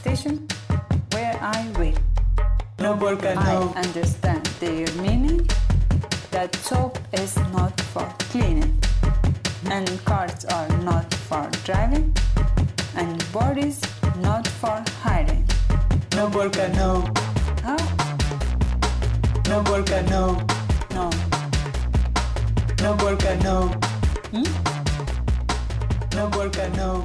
[0.03, 0.47] Station
[1.13, 1.97] where I wait.
[2.79, 3.73] No I no.
[3.75, 5.49] understand their meaning.
[6.33, 8.75] That soap is not for cleaning,
[9.65, 12.15] and cars are not for driving,
[12.97, 13.81] and bodies
[14.21, 15.47] not for hiding.
[16.15, 17.05] No burka, no.
[17.63, 17.77] How?
[19.49, 20.41] No burka, no.
[20.95, 21.11] No.
[22.83, 23.69] No burka, no.
[24.33, 24.47] Hmm?
[26.17, 27.05] No burka, no.